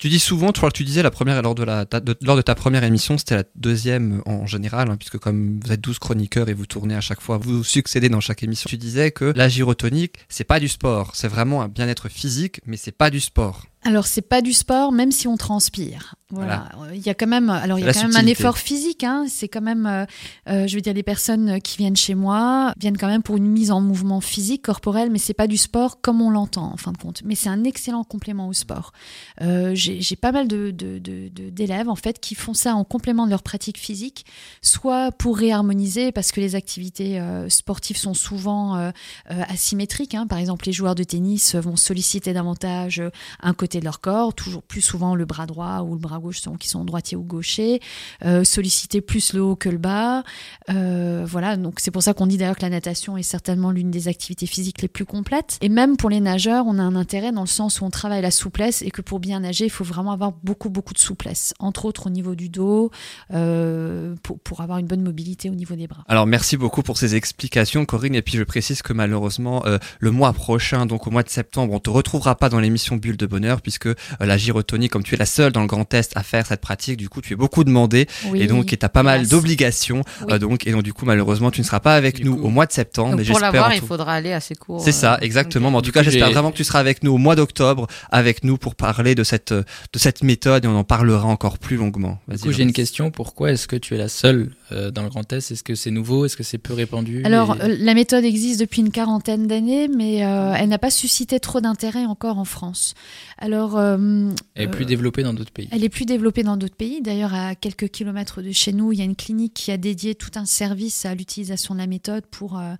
Tu 0.00 0.08
dis 0.08 0.18
souvent, 0.18 0.50
tu 0.50 0.60
vois 0.60 0.70
que 0.70 0.76
tu 0.78 0.84
disais 0.84 1.02
la 1.02 1.10
première 1.10 1.42
lors 1.42 1.54
de 1.54 1.62
la 1.62 1.84
ta- 1.84 2.00
de- 2.00 2.16
lors 2.22 2.34
de 2.36 2.40
ta 2.40 2.54
première 2.54 2.84
émission, 2.84 3.18
c'était 3.18 3.34
la 3.36 3.44
deuxième 3.54 4.22
en 4.24 4.46
général, 4.46 4.90
hein, 4.90 4.96
puisque 4.96 5.18
comme 5.18 5.60
vous 5.62 5.72
êtes 5.72 5.82
12 5.82 5.98
chroniqueurs 5.98 6.48
et 6.48 6.54
vous 6.54 6.64
tournez 6.64 6.94
à 6.94 7.02
chaque 7.02 7.20
fois, 7.20 7.36
vous 7.36 7.62
succédez 7.62 8.08
dans 8.08 8.20
chaque 8.20 8.42
émission. 8.42 8.66
Tu 8.66 8.78
disais 8.78 9.10
que 9.10 9.26
la 9.36 9.50
gyrotonique, 9.50 10.14
c'est 10.30 10.44
pas 10.44 10.58
du 10.58 10.68
sport, 10.68 11.10
c'est 11.14 11.28
vraiment 11.28 11.60
un 11.60 11.68
bien-être 11.68 12.08
physique, 12.08 12.62
mais 12.64 12.78
c'est 12.78 12.96
pas 12.96 13.10
du 13.10 13.20
sport. 13.20 13.66
Alors 13.82 14.06
c'est 14.06 14.20
pas 14.22 14.42
du 14.42 14.52
sport, 14.52 14.92
même 14.92 15.10
si 15.10 15.26
on 15.26 15.36
transpire. 15.36 16.14
Voilà. 16.32 16.68
Il 16.94 17.00
y 17.04 17.08
a 17.08 17.14
quand 17.14 17.26
même, 17.26 17.50
alors 17.50 17.78
il 17.80 17.84
y 17.84 17.88
a 17.88 17.92
quand 17.92 18.06
même 18.06 18.14
un 18.16 18.26
effort 18.26 18.56
physique. 18.58 19.02
Hein. 19.02 19.24
C'est 19.28 19.48
quand 19.48 19.62
même, 19.62 19.86
euh, 19.86 20.04
euh, 20.48 20.66
je 20.68 20.76
veux 20.76 20.80
dire, 20.80 20.92
les 20.94 21.02
personnes 21.02 21.60
qui 21.60 21.78
viennent 21.78 21.96
chez 21.96 22.14
moi 22.14 22.72
viennent 22.78 22.98
quand 22.98 23.08
même 23.08 23.22
pour 23.22 23.36
une 23.36 23.48
mise 23.48 23.72
en 23.72 23.80
mouvement 23.80 24.20
physique, 24.20 24.62
corporel, 24.62 25.10
mais 25.10 25.18
c'est 25.18 25.34
pas 25.34 25.48
du 25.48 25.56
sport 25.56 26.00
comme 26.02 26.20
on 26.22 26.30
l'entend 26.30 26.72
en 26.72 26.76
fin 26.76 26.92
de 26.92 26.98
compte. 26.98 27.22
Mais 27.24 27.34
c'est 27.34 27.48
un 27.48 27.64
excellent 27.64 28.04
complément 28.04 28.46
au 28.48 28.52
sport. 28.52 28.92
Euh, 29.40 29.72
J'ai 29.74 30.14
pas 30.16 30.30
mal 30.30 30.46
de 30.46 30.70
d'élèves 30.70 31.88
en 31.88 31.96
fait 31.96 32.20
qui 32.20 32.34
font 32.34 32.54
ça 32.54 32.74
en 32.76 32.84
complément 32.84 33.24
de 33.24 33.30
leur 33.30 33.42
pratique 33.42 33.78
physique, 33.78 34.24
soit 34.62 35.10
pour 35.10 35.36
réharmoniser 35.38 36.12
parce 36.12 36.32
que 36.32 36.40
les 36.40 36.54
activités 36.54 37.18
euh, 37.18 37.48
sportives 37.48 37.96
sont 37.96 38.14
souvent 38.14 38.92
asymétriques. 39.28 40.14
hein. 40.14 40.26
Par 40.26 40.38
exemple, 40.38 40.66
les 40.66 40.72
joueurs 40.72 40.94
de 40.94 41.02
tennis 41.02 41.54
vont 41.54 41.76
solliciter 41.76 42.32
davantage 42.32 43.02
un 43.40 43.54
côté 43.54 43.69
de 43.78 43.84
leur 43.84 44.00
corps, 44.00 44.34
toujours 44.34 44.62
plus 44.62 44.80
souvent 44.80 45.14
le 45.14 45.24
bras 45.24 45.46
droit 45.46 45.82
ou 45.82 45.92
le 45.92 46.00
bras 46.00 46.18
gauche 46.18 46.40
selon 46.40 46.56
qu'ils 46.56 46.70
sont 46.70 46.84
droitiers 46.84 47.16
ou 47.16 47.22
gauchers, 47.22 47.80
euh, 48.24 48.44
solliciter 48.44 49.00
plus 49.00 49.32
le 49.32 49.42
haut 49.42 49.56
que 49.56 49.68
le 49.68 49.78
bas. 49.78 50.24
Euh, 50.68 51.24
voilà, 51.26 51.56
donc 51.56 51.78
c'est 51.78 51.90
pour 51.90 52.02
ça 52.02 52.14
qu'on 52.14 52.26
dit 52.26 52.36
d'ailleurs 52.36 52.56
que 52.56 52.62
la 52.62 52.70
natation 52.70 53.16
est 53.16 53.22
certainement 53.22 53.70
l'une 53.70 53.90
des 53.90 54.08
activités 54.08 54.46
physiques 54.46 54.82
les 54.82 54.88
plus 54.88 55.04
complètes. 55.04 55.58
Et 55.60 55.68
même 55.68 55.96
pour 55.96 56.10
les 56.10 56.20
nageurs, 56.20 56.64
on 56.66 56.78
a 56.78 56.82
un 56.82 56.96
intérêt 56.96 57.32
dans 57.32 57.42
le 57.42 57.46
sens 57.46 57.80
où 57.80 57.84
on 57.84 57.90
travaille 57.90 58.22
la 58.22 58.30
souplesse 58.30 58.82
et 58.82 58.90
que 58.90 59.02
pour 59.02 59.20
bien 59.20 59.40
nager, 59.40 59.66
il 59.66 59.70
faut 59.70 59.84
vraiment 59.84 60.12
avoir 60.12 60.32
beaucoup, 60.42 60.70
beaucoup 60.70 60.94
de 60.94 60.98
souplesse, 60.98 61.54
entre 61.58 61.84
autres 61.84 62.06
au 62.06 62.10
niveau 62.10 62.34
du 62.34 62.48
dos, 62.48 62.90
euh, 63.32 64.14
pour, 64.22 64.40
pour 64.40 64.60
avoir 64.62 64.78
une 64.78 64.86
bonne 64.86 65.02
mobilité 65.02 65.50
au 65.50 65.54
niveau 65.54 65.76
des 65.76 65.86
bras. 65.86 66.04
Alors 66.08 66.26
merci 66.26 66.56
beaucoup 66.56 66.82
pour 66.82 66.98
ces 66.98 67.14
explications 67.14 67.84
Corinne 67.84 68.14
et 68.14 68.22
puis 68.22 68.36
je 68.36 68.42
précise 68.42 68.82
que 68.82 68.92
malheureusement 68.92 69.62
le 69.98 70.10
mois 70.10 70.32
prochain 70.32 70.86
donc 70.86 71.06
au 71.06 71.10
mois 71.10 71.22
de 71.22 71.28
septembre 71.28 71.72
on 71.74 71.78
te 71.78 71.90
retrouvera 71.90 72.34
pas 72.34 72.48
dans 72.48 72.60
l'émission 72.60 72.96
Bulle 72.96 73.16
de 73.16 73.26
bonheur 73.26 73.59
puisque 73.60 73.86
euh, 73.86 73.94
la 74.20 74.36
gyrotonie 74.36 74.88
comme 74.88 75.02
tu 75.02 75.14
es 75.14 75.18
la 75.18 75.26
seule 75.26 75.52
dans 75.52 75.60
le 75.60 75.66
Grand 75.66 75.92
Est 75.94 76.12
à 76.16 76.22
faire 76.22 76.46
cette 76.46 76.60
pratique 76.60 76.96
du 76.96 77.08
coup 77.08 77.20
tu 77.20 77.32
es 77.32 77.36
beaucoup 77.36 77.64
demandé 77.64 78.06
Oui, 78.26 78.42
et 78.42 78.46
donc 78.46 78.66
tu 78.66 78.76
as 78.80 78.88
pas 78.88 79.02
mal 79.02 79.26
d'obligations 79.28 80.02
Oui. 80.22 80.32
euh, 80.34 80.38
donc 80.38 80.66
et 80.66 80.72
donc 80.72 80.82
du 80.82 80.92
coup 80.92 81.04
malheureusement 81.06 81.50
tu 81.50 81.60
ne 81.60 81.66
seras 81.66 81.80
pas 81.80 81.94
avec 81.94 82.16
Du 82.16 82.24
nous 82.24 82.36
coup- 82.36 82.44
au 82.46 82.48
mois 82.48 82.66
de 82.66 82.72
septembre 82.72 83.10
Donc 83.10 83.20
mais 83.20 83.24
pour 83.26 83.34
j'espère 83.34 83.52
l'avoir, 83.52 83.74
il 83.74 83.80
faudra 83.82 84.14
aller 84.14 84.32
à 84.32 84.40
ces 84.40 84.54
cours. 84.54 84.80
c'est 84.82 84.92
ça, 84.92 85.14
euh, 85.14 85.18
exactement. 85.22 85.68
ok. 85.68 85.72
Mais 85.72 85.78
en 85.78 85.82
tout 85.82 85.92
cas, 85.92 86.02
j'espère 86.02 86.30
vraiment 86.30 86.50
que 86.50 86.56
tu 86.56 86.64
seras 86.64 86.78
avec 86.80 87.02
nous 87.02 87.12
au 87.12 87.18
mois 87.18 87.36
d'octobre, 87.36 87.86
avec 88.10 88.44
nous 88.44 88.56
pour 88.58 88.74
parler 88.74 89.14
de 89.14 89.24
cette 89.24 89.52
de 89.52 89.64
cette 89.96 90.22
méthode 90.22 90.64
et 90.64 90.68
on 90.68 90.76
en 90.76 90.84
parlera 90.84 91.26
encore 91.26 91.58
plus 91.58 91.76
longuement. 91.76 92.18
Du 92.28 92.38
coup, 92.38 92.52
j'ai 92.52 92.62
une 92.62 92.72
question. 92.72 93.10
Pourquoi 93.10 93.52
est-ce 93.52 93.66
que 93.68 93.76
tu 93.76 93.94
es 93.94 93.98
la 93.98 94.08
seule 94.08 94.50
euh, 94.72 94.90
dans 94.90 95.02
le 95.02 95.08
Grand 95.08 95.30
Est? 95.32 95.50
Est-ce 95.50 95.62
que 95.62 95.74
c'est 95.74 95.90
nouveau? 95.90 96.24
Est-ce 96.26 96.36
que 96.36 96.42
c'est 96.42 96.58
peu 96.58 96.74
répandu? 96.74 97.22
Alors, 97.24 97.56
Et- 97.64 97.76
la 97.78 97.94
méthode 97.94 98.24
existe 98.24 98.60
depuis 98.60 98.80
une 98.82 98.90
quarantaine 98.90 99.46
d'années, 99.46 99.88
mais 99.88 100.24
euh, 100.24 100.54
elle 100.56 100.68
n'a 100.68 100.78
pas 100.78 100.90
suscité 100.90 101.40
trop 101.40 101.60
d'intérêt 101.60 102.04
encore 102.06 102.38
en 102.38 102.44
France. 102.44 102.94
Alors, 103.38 103.49
euh, 103.54 104.30
elle 104.54 104.64
est 104.64 104.68
plus 104.68 104.84
euh, 104.84 104.88
développée 104.88 105.22
dans 105.22 105.34
d'autres 105.34 105.52
pays. 105.52 105.68
Elle 105.70 105.84
est 105.84 105.88
plus 105.88 106.04
développée 106.04 106.42
dans 106.42 106.56
d'autres 106.56 106.76
pays. 106.76 107.00
D'ailleurs, 107.02 107.34
à 107.34 107.54
quelques 107.54 107.88
kilomètres 107.88 108.42
de 108.42 108.52
chez 108.52 108.72
nous, 108.72 108.92
il 108.92 108.98
y 108.98 109.02
a 109.02 109.04
une 109.04 109.16
clinique 109.16 109.54
qui 109.54 109.70
a 109.70 109.76
dédié 109.76 110.14
tout 110.14 110.30
un 110.36 110.44
service 110.44 111.04
à 111.06 111.14
l'utilisation 111.14 111.74
de 111.74 111.80
la 111.80 111.86
méthode 111.86 112.26
pour 112.26 112.58
euh, 112.58 112.74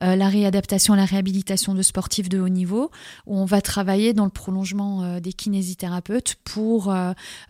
la 0.00 0.28
réadaptation, 0.28 0.94
la 0.94 1.04
réhabilitation 1.04 1.74
de 1.74 1.82
sportifs 1.82 2.28
de 2.28 2.38
haut 2.40 2.48
niveau, 2.48 2.90
où 3.26 3.36
on 3.38 3.44
va 3.44 3.60
travailler 3.60 4.12
dans 4.12 4.24
le 4.24 4.30
prolongement 4.30 5.02
euh, 5.02 5.20
des 5.20 5.32
kinésithérapeutes 5.32 6.36
pour 6.44 6.94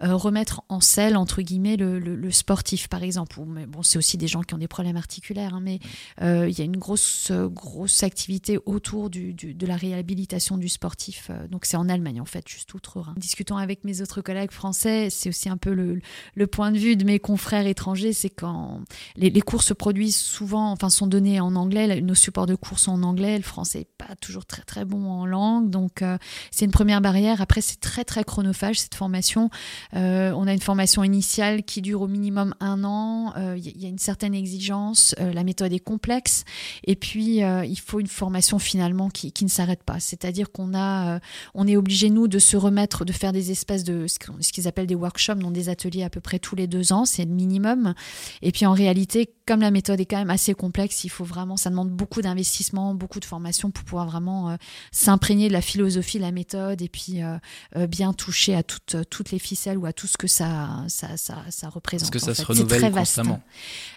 remettre 0.00 0.62
en 0.68 0.80
selle, 0.80 1.16
entre 1.16 1.42
guillemets, 1.42 1.76
le, 1.76 1.98
le- 1.98 2.16
le 2.16 2.30
sportif, 2.30 2.88
par 2.88 3.02
exemple. 3.02 3.40
Mais 3.46 3.66
bon, 3.66 3.82
c'est 3.82 3.98
aussi 3.98 4.16
des 4.16 4.28
gens 4.28 4.42
qui 4.42 4.54
ont 4.54 4.58
des 4.58 4.68
problèmes 4.68 4.96
articulaires, 4.96 5.54
hein, 5.54 5.60
mais 5.62 5.78
il 6.20 6.58
y 6.58 6.60
a 6.60 6.64
une 6.64 6.76
grosse, 6.76 7.30
grosse 7.32 8.02
activité 8.02 8.58
autour 8.66 9.10
du, 9.10 9.32
du- 9.34 9.54
de 9.54 9.66
la 9.66 9.76
réhabilitation 9.76 10.56
du 10.56 10.68
sportif. 10.68 11.30
Donc 11.50 11.64
c'est 11.64 11.76
en 11.76 11.88
Allemagne, 11.88 12.20
en 12.20 12.24
fait, 12.24 12.48
juste 12.48 12.65
outre-Rhin. 12.74 13.14
Discutant 13.16 13.56
avec 13.56 13.84
mes 13.84 14.00
autres 14.00 14.20
collègues 14.20 14.50
français, 14.50 15.08
c'est 15.10 15.28
aussi 15.28 15.48
un 15.48 15.56
peu 15.56 15.72
le, 15.72 16.46
point 16.46 16.72
de 16.72 16.78
vue 16.78 16.96
de 16.96 17.04
mes 17.04 17.18
confrères 17.18 17.66
étrangers, 17.66 18.12
c'est 18.12 18.30
quand 18.30 18.80
les, 19.16 19.30
cours 19.40 19.62
se 19.62 19.74
produisent 19.74 20.16
souvent, 20.16 20.70
enfin 20.70 20.90
sont 20.90 21.06
donnés 21.06 21.40
en 21.40 21.56
anglais, 21.56 22.00
nos 22.00 22.14
supports 22.14 22.46
de 22.46 22.54
cours 22.54 22.78
sont 22.78 22.92
en 22.92 23.02
anglais, 23.02 23.36
le 23.36 23.42
français 23.42 23.80
n'est 23.80 24.06
pas 24.06 24.14
toujours 24.16 24.46
très 24.46 24.62
très 24.62 24.84
bon 24.84 25.10
en 25.10 25.26
langue, 25.26 25.70
donc 25.70 26.02
euh, 26.02 26.18
c'est 26.50 26.64
une 26.64 26.70
première 26.70 27.00
barrière. 27.00 27.40
Après, 27.40 27.60
c'est 27.60 27.80
très 27.80 28.04
très 28.04 28.24
chronophage 28.24 28.78
cette 28.78 28.94
formation. 28.94 29.50
Euh, 29.94 30.32
on 30.32 30.46
a 30.46 30.52
une 30.52 30.60
formation 30.60 31.04
initiale 31.04 31.62
qui 31.64 31.82
dure 31.82 32.02
au 32.02 32.08
minimum 32.08 32.54
un 32.60 32.84
an. 32.84 33.34
Euh, 33.36 33.56
Il 33.56 33.66
y, 33.66 33.82
y 33.82 33.86
a 33.86 33.88
une 33.88 33.98
certaine 33.98 34.34
exigence. 34.34 35.14
Euh, 35.20 35.32
la 35.32 35.44
méthode 35.44 35.72
est 35.72 35.80
complexe. 35.80 36.44
Et 36.84 36.96
puis, 36.96 37.42
euh, 37.42 37.64
il 37.64 37.78
faut 37.78 38.00
une 38.00 38.06
formation 38.06 38.58
finalement 38.58 39.10
qui, 39.10 39.32
qui 39.32 39.44
ne 39.44 39.50
s'arrête 39.50 39.82
pas. 39.82 40.00
C'est-à-dire 40.00 40.50
qu'on 40.52 40.74
a, 40.74 41.16
euh, 41.16 41.18
on 41.54 41.66
est 41.66 41.76
obligé 41.76 42.10
nous 42.10 42.28
de 42.28 42.38
se 42.38 42.55
remettre, 42.56 43.04
de 43.04 43.12
faire 43.12 43.32
des 43.32 43.50
espèces 43.50 43.84
de 43.84 44.06
ce 44.06 44.18
qu'ils 44.52 44.68
appellent 44.68 44.86
des 44.86 44.94
workshops, 44.94 45.36
donc 45.36 45.52
des 45.52 45.68
ateliers 45.68 46.02
à 46.02 46.10
peu 46.10 46.20
près 46.20 46.38
tous 46.38 46.56
les 46.56 46.66
deux 46.66 46.92
ans. 46.92 47.04
C'est 47.04 47.24
le 47.24 47.30
minimum. 47.30 47.94
Et 48.42 48.52
puis 48.52 48.66
en 48.66 48.72
réalité, 48.72 49.30
comme 49.46 49.60
la 49.60 49.70
méthode 49.70 50.00
est 50.00 50.06
quand 50.06 50.18
même 50.18 50.30
assez 50.30 50.54
complexe, 50.54 51.04
il 51.04 51.08
faut 51.08 51.24
vraiment, 51.24 51.56
ça 51.56 51.70
demande 51.70 51.90
beaucoup 51.90 52.20
d'investissement, 52.20 52.94
beaucoup 52.94 53.20
de 53.20 53.24
formation 53.24 53.70
pour 53.70 53.84
pouvoir 53.84 54.06
vraiment 54.06 54.50
euh, 54.50 54.56
s'imprégner 54.90 55.48
de 55.48 55.52
la 55.52 55.60
philosophie, 55.60 56.18
de 56.18 56.22
la 56.22 56.32
méthode, 56.32 56.82
et 56.82 56.88
puis 56.88 57.22
euh, 57.22 57.36
euh, 57.76 57.86
bien 57.86 58.12
toucher 58.12 58.56
à 58.56 58.64
toutes, 58.64 58.96
toutes 59.08 59.30
les 59.30 59.38
ficelles 59.38 59.78
ou 59.78 59.86
à 59.86 59.92
tout 59.92 60.08
ce 60.08 60.16
que 60.16 60.26
ça, 60.26 60.84
ça, 60.88 61.16
ça, 61.16 61.44
ça 61.50 61.68
représente. 61.68 62.08
Est-ce 62.08 62.10
que 62.10 62.18
ça 62.18 62.34
fait. 62.34 62.42
se 62.42 62.54
C'est 62.54 62.66
très 62.66 62.76
renouvelle 62.76 62.92
vaste. 62.92 63.16
constamment 63.16 63.40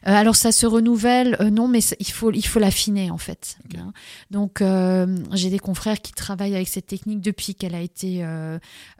alors 0.04 0.36
ça 0.36 0.52
se 0.52 0.66
renouvelle, 0.66 1.38
non, 1.52 1.68
mais 1.68 1.80
il 2.00 2.12
faut 2.12 2.32
il 2.32 2.46
faut 2.46 2.60
l'affiner 2.60 3.12
en 3.12 3.18
fait. 3.18 3.58
Hein. 3.78 3.92
Donc 4.32 4.64
j'ai 5.34 5.50
des 5.50 5.60
confrères 5.60 6.02
qui 6.02 6.14
travaillent 6.14 6.56
avec 6.56 6.68
cette 6.68 6.88
technique 6.88 7.22
depuis 7.22 7.56
qu'elle 7.56 7.76
a 7.76 7.82
été 7.82 8.24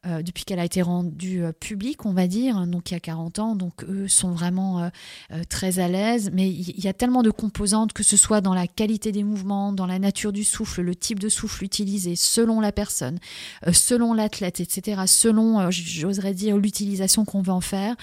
depuis 0.06 0.46
qu'elle 0.46 0.60
a 0.60 0.66
été 0.66 0.82
rendue 0.82 1.44
euh, 1.44 1.52
publique, 1.52 2.06
on 2.06 2.14
va 2.14 2.28
dire, 2.28 2.66
donc 2.68 2.92
il 2.92 2.94
y 2.94 2.98
a 2.98 3.00
40 3.00 3.40
ans. 3.40 3.56
Donc 3.56 3.84
eux 3.84 4.08
sont 4.08 4.32
vraiment 4.32 4.80
euh, 4.80 4.90
euh, 5.32 5.44
très 5.48 5.80
à 5.80 5.88
l'aise. 5.88 6.32
Mais 6.34 6.50
il 6.50 6.80
y, 6.80 6.88
a 6.88 6.94
tellement 6.94 7.24
de 7.24 7.32
composantes 7.32 7.94
que 7.94 8.04
ce 8.04 8.18
soit 8.18 8.42
dans 8.42 8.54
la 8.54 8.68
qualité 8.68 9.12
des 9.12 9.24
mouvements, 9.24 9.74
dans 9.74 9.86
la 9.86 10.00
nature 10.00 10.32
du 10.32 10.44
souffle, 10.44 10.82
le 10.82 10.96
type 10.96 11.20
de 11.20 11.30
souffle 11.30 11.64
utilisé, 11.64 12.16
selon 12.16 12.60
la 12.60 12.72
personne, 12.72 13.20
euh, 13.68 13.74
selon 13.74 14.14
l'athlète, 14.14 14.60
etc. 14.60 15.04
Selon, 15.06 15.60
euh, 15.60 15.68
j'oserais 15.72 16.34
dire, 16.34 16.58
l'utilisation 16.58 17.26
qu'on 17.26 17.42
va 17.42 17.54
en 17.54 17.62
faire, 17.62 17.96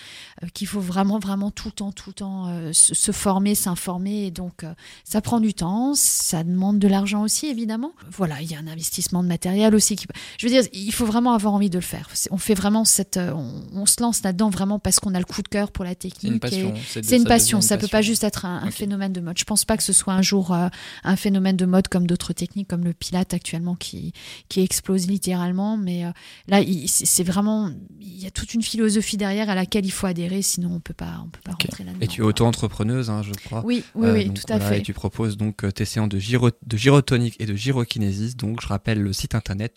euh, 0.43 0.47
qu'il 0.52 0.66
faut 0.66 0.81
vraiment 0.81 1.19
vraiment 1.19 1.50
tout 1.50 1.69
le 1.69 1.73
temps 1.73 1.93
tout 1.93 2.11
le 2.11 2.14
temps 2.14 2.49
euh, 2.49 2.73
se, 2.73 3.12
former, 3.12 3.55
s'informer. 3.55 4.26
Et 4.26 4.31
donc 4.31 4.64
euh, 4.64 4.73
ça 5.05 5.21
prend 5.21 5.40
du 5.40 5.55
temps, 5.55 5.95
ça 5.95 6.45
demande 6.45 6.78
de 6.78 6.88
l'argent 6.88 7.23
aussi 7.23 7.47
évidemment. 7.47 7.93
Voilà, 8.11 8.43
il 8.43 8.50
y 8.50 8.55
a 8.55 8.59
un 8.59 8.66
investissement 8.66 9.23
de 9.23 9.28
matériel 9.28 9.75
aussi. 9.75 9.97
Je 10.38 10.47
veux 10.47 10.52
dire, 10.52 10.64
il 10.73 10.93
faut 10.93 11.07
vraiment 11.07 11.25
avoir 11.35 11.54
envie 11.54 11.71
de 11.71 11.76
le 11.78 11.83
faire. 11.83 12.09
On 12.30 12.38
fait 12.38 12.54
vraiment 12.54 12.85
cette, 12.85 13.16
euh, 13.16 13.33
on, 13.33 13.62
on 13.73 13.87
se 13.87 14.00
lance 14.00 14.22
là-dedans 14.22 14.50
vraiment 14.50 14.79
parce 14.79 15.00
qu'on 15.00 15.14
a 15.14 15.18
le 15.18 15.24
coup 15.24 15.42
de 15.42 15.48
cœur 15.48 15.70
pour 15.72 15.85
la 15.85 15.94
technique. 15.94 16.20
C'est 16.22 16.29
une 16.29 16.40
passion. 16.40 16.74
c'est 16.90 17.16
une 17.16 17.22
ça 17.22 17.29
passion, 17.29 17.59
une 17.59 17.62
ça 17.62 17.77
peut 17.79 17.88
pas 17.88 18.03
juste 18.03 18.24
être 18.24 18.44
un, 18.44 18.70
phénomène 18.70 19.12
de 19.12 19.20
mode. 19.20 19.38
Je 19.38 19.44
pense 19.44 19.64
pas 19.64 19.77
que 19.77 19.83
ce 19.83 19.92
soit 19.92 20.12
un 20.14 20.22
jour 20.22 20.53
euh, 20.53 20.68
un 21.05 21.16
phénomène 21.16 21.57
de 21.57 21.66
mode 21.66 21.88
comme 21.88 22.07
d'autres 22.07 22.33
techniques, 22.33 22.68
comme 22.68 22.85
le 22.85 22.92
pilate 22.92 23.35
actuellement 23.35 23.74
qui, 23.74 24.12
qui 24.48 24.61
explose 24.61 25.07
littéralement. 25.07 25.77
Mais 25.77 26.05
euh, 26.05 26.11
là, 26.48 26.61
il- 26.61 26.88
c'est 26.88 27.24
vraiment, 27.24 27.70
il 28.00 28.22
y 28.22 28.27
a 28.27 28.31
toute 28.31 28.55
une 28.55 28.62
philosophie 28.62 29.16
derrière 29.16 29.50
à 29.50 29.55
laquelle 29.55 29.85
il 29.87 29.90
faut 29.92 30.07
adhérer, 30.07 30.42
sinon 30.42 30.70
on 30.74 30.81
peut 30.81 30.94
pas, 30.94 31.20
on 31.24 31.29
peut 31.29 31.40
pas 31.44 31.53
Ok. 31.53 31.62
rentrer 31.62 31.85
là-dedans. 31.85 32.00
Et 32.00 32.09
tu 32.09 32.20
es 32.22 32.24
auto-entrepreneuse, 32.24 33.11
hein, 33.11 33.22
je 33.22 33.33
crois. 33.33 33.62
Oui, 33.64 33.85
oui, 33.94 34.09
oui, 34.11 34.24
donc 34.27 34.40
tout 34.40 34.53
à 34.53 34.59
voilà, 34.59 34.70
fait. 34.74 34.79
Et 34.81 34.83
tu 34.83 34.92
proposes 34.92 35.37
donc 35.37 35.64
tes 35.74 35.85
séances 35.85 36.09
de, 36.09 36.18
gyro, 36.18 36.50
de 36.66 36.77
gyrotonique 36.77 37.37
et 37.40 37.46
de 37.46 37.55
gyrokinésis. 37.55 38.37
Donc 38.37 38.61
je 38.61 38.66
rappelle 38.68 39.00
le 39.00 39.12
site 39.12 39.35
internet 39.35 39.72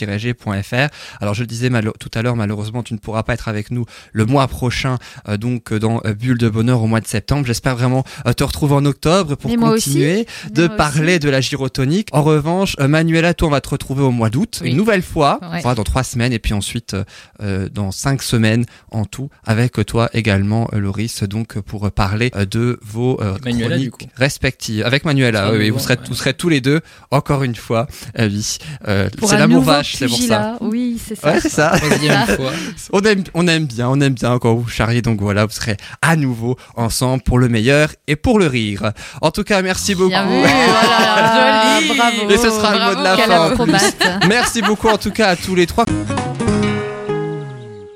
www.latitude-g.fr. 0.00 0.88
Alors 1.20 1.34
je 1.34 1.40
le 1.40 1.46
disais 1.46 1.70
tout 1.98 2.10
à 2.14 2.22
l'heure, 2.22 2.36
malheureusement 2.36 2.82
tu 2.82 2.94
ne 2.94 2.98
pourras 2.98 3.22
pas 3.22 3.34
être 3.34 3.48
avec 3.48 3.70
nous 3.70 3.84
le 4.12 4.26
mois 4.26 4.46
prochain, 4.48 4.98
euh, 5.28 5.36
donc 5.36 5.72
euh, 5.72 5.78
dans 5.78 6.00
euh, 6.04 6.14
Bulle 6.14 6.38
de 6.38 6.48
Bonheur 6.48 6.82
au 6.82 6.86
mois 6.86 7.00
de 7.00 7.06
septembre. 7.06 7.46
J'espère 7.46 7.76
vraiment 7.76 8.04
euh, 8.26 8.32
te 8.32 8.44
retrouver 8.44 8.74
en 8.74 8.84
octobre 8.84 9.34
pour 9.36 9.50
Mais 9.50 9.56
continuer 9.56 10.26
de 10.50 10.66
parler 10.66 11.14
aussi. 11.14 11.20
de 11.20 11.30
la 11.30 11.40
gyrotonique. 11.40 12.08
En 12.12 12.22
revanche, 12.22 12.76
euh, 12.80 12.88
Manuela, 12.88 13.34
toi 13.34 13.48
on 13.48 13.50
va 13.50 13.60
te 13.60 13.68
retrouver 13.70 14.02
au 14.02 14.10
mois 14.10 14.30
d'août, 14.30 14.60
Oui. 14.62 14.70
une 14.70 14.76
nouvelle 14.76 15.02
fois, 15.02 15.40
Ouais. 15.42 15.62
dans 15.74 15.84
trois 15.84 16.04
semaines 16.04 16.32
et 16.32 16.38
puis 16.38 16.52
ensuite 16.54 16.94
euh, 16.94 17.04
euh, 17.42 17.68
dans 17.68 17.90
cinq 17.90 18.22
semaines 18.22 18.64
en 18.90 19.04
tout 19.04 19.28
avec 19.44 19.84
toi 19.86 20.08
également 20.12 20.68
euh, 20.72 20.78
Loris 20.78 21.22
donc 21.24 21.58
pour 21.60 21.86
euh, 21.86 21.90
parler 21.90 22.30
euh, 22.36 22.44
de 22.44 22.78
vos 22.82 23.20
euh, 23.20 23.36
Manuela, 23.44 23.76
du 23.78 23.90
chroniques 23.90 24.10
coup. 24.10 24.16
respectives 24.16 24.84
avec 24.84 25.04
Manuela 25.04 25.52
oui, 25.52 25.70
vous 25.70 25.78
serez 25.78 25.94
ouais. 25.94 26.00
vous 26.08 26.14
serez 26.14 26.34
tous 26.34 26.48
les 26.48 26.60
deux 26.60 26.80
encore 27.10 27.42
une 27.42 27.54
fois 27.56 27.86
euh, 28.18 28.28
oui 28.30 28.58
Euh, 28.88 29.08
Pour 29.18 29.28
c'est 29.28 29.36
un 29.36 29.38
l'amour 29.40 29.58
nouveau 29.60 29.70
vache 29.84 29.96
c'est 29.98 30.08
pour 30.08 30.18
ça. 30.18 30.56
Oui, 30.60 30.98
c'est 31.06 31.14
ça. 31.18 31.32
ouais 31.32 31.40
c'est 31.40 31.48
ça 31.48 31.72
Troisième 31.76 32.26
fois. 32.26 32.52
on 32.92 33.00
aime 33.02 33.24
on 33.34 33.46
aime 33.48 33.66
bien 33.66 33.88
on 33.88 34.00
aime 34.00 34.14
bien 34.14 34.38
quand 34.38 34.54
vous 34.54 34.68
charriez 34.68 35.02
donc 35.02 35.20
voilà 35.20 35.46
vous 35.46 35.52
serez 35.52 35.76
à 36.02 36.16
nouveau 36.16 36.56
ensemble 36.76 37.22
pour 37.22 37.38
le 37.38 37.48
meilleur 37.48 37.90
et 38.06 38.16
pour 38.16 38.38
le 38.38 38.46
rire 38.46 38.92
en 39.20 39.30
tout 39.30 39.44
cas 39.44 39.62
merci 39.62 39.94
beaucoup 39.94 40.10
Bien 40.10 40.26
vu, 40.26 40.38
voilà, 40.38 41.80
joli. 41.80 41.96
Bravo. 41.96 42.28
Et 42.30 42.36
ce 42.36 42.50
sera 42.50 42.72
le 42.74 42.94
mot 42.94 43.00
de 43.00 43.04
la 43.04 43.16
fin. 43.16 44.20
Merci 44.28 44.62
beaucoup 44.62 44.88
en 44.88 44.98
tout 44.98 45.10
cas 45.10 45.28
à 45.28 45.36
tous 45.36 45.54
les 45.54 45.66
trois. 45.66 45.84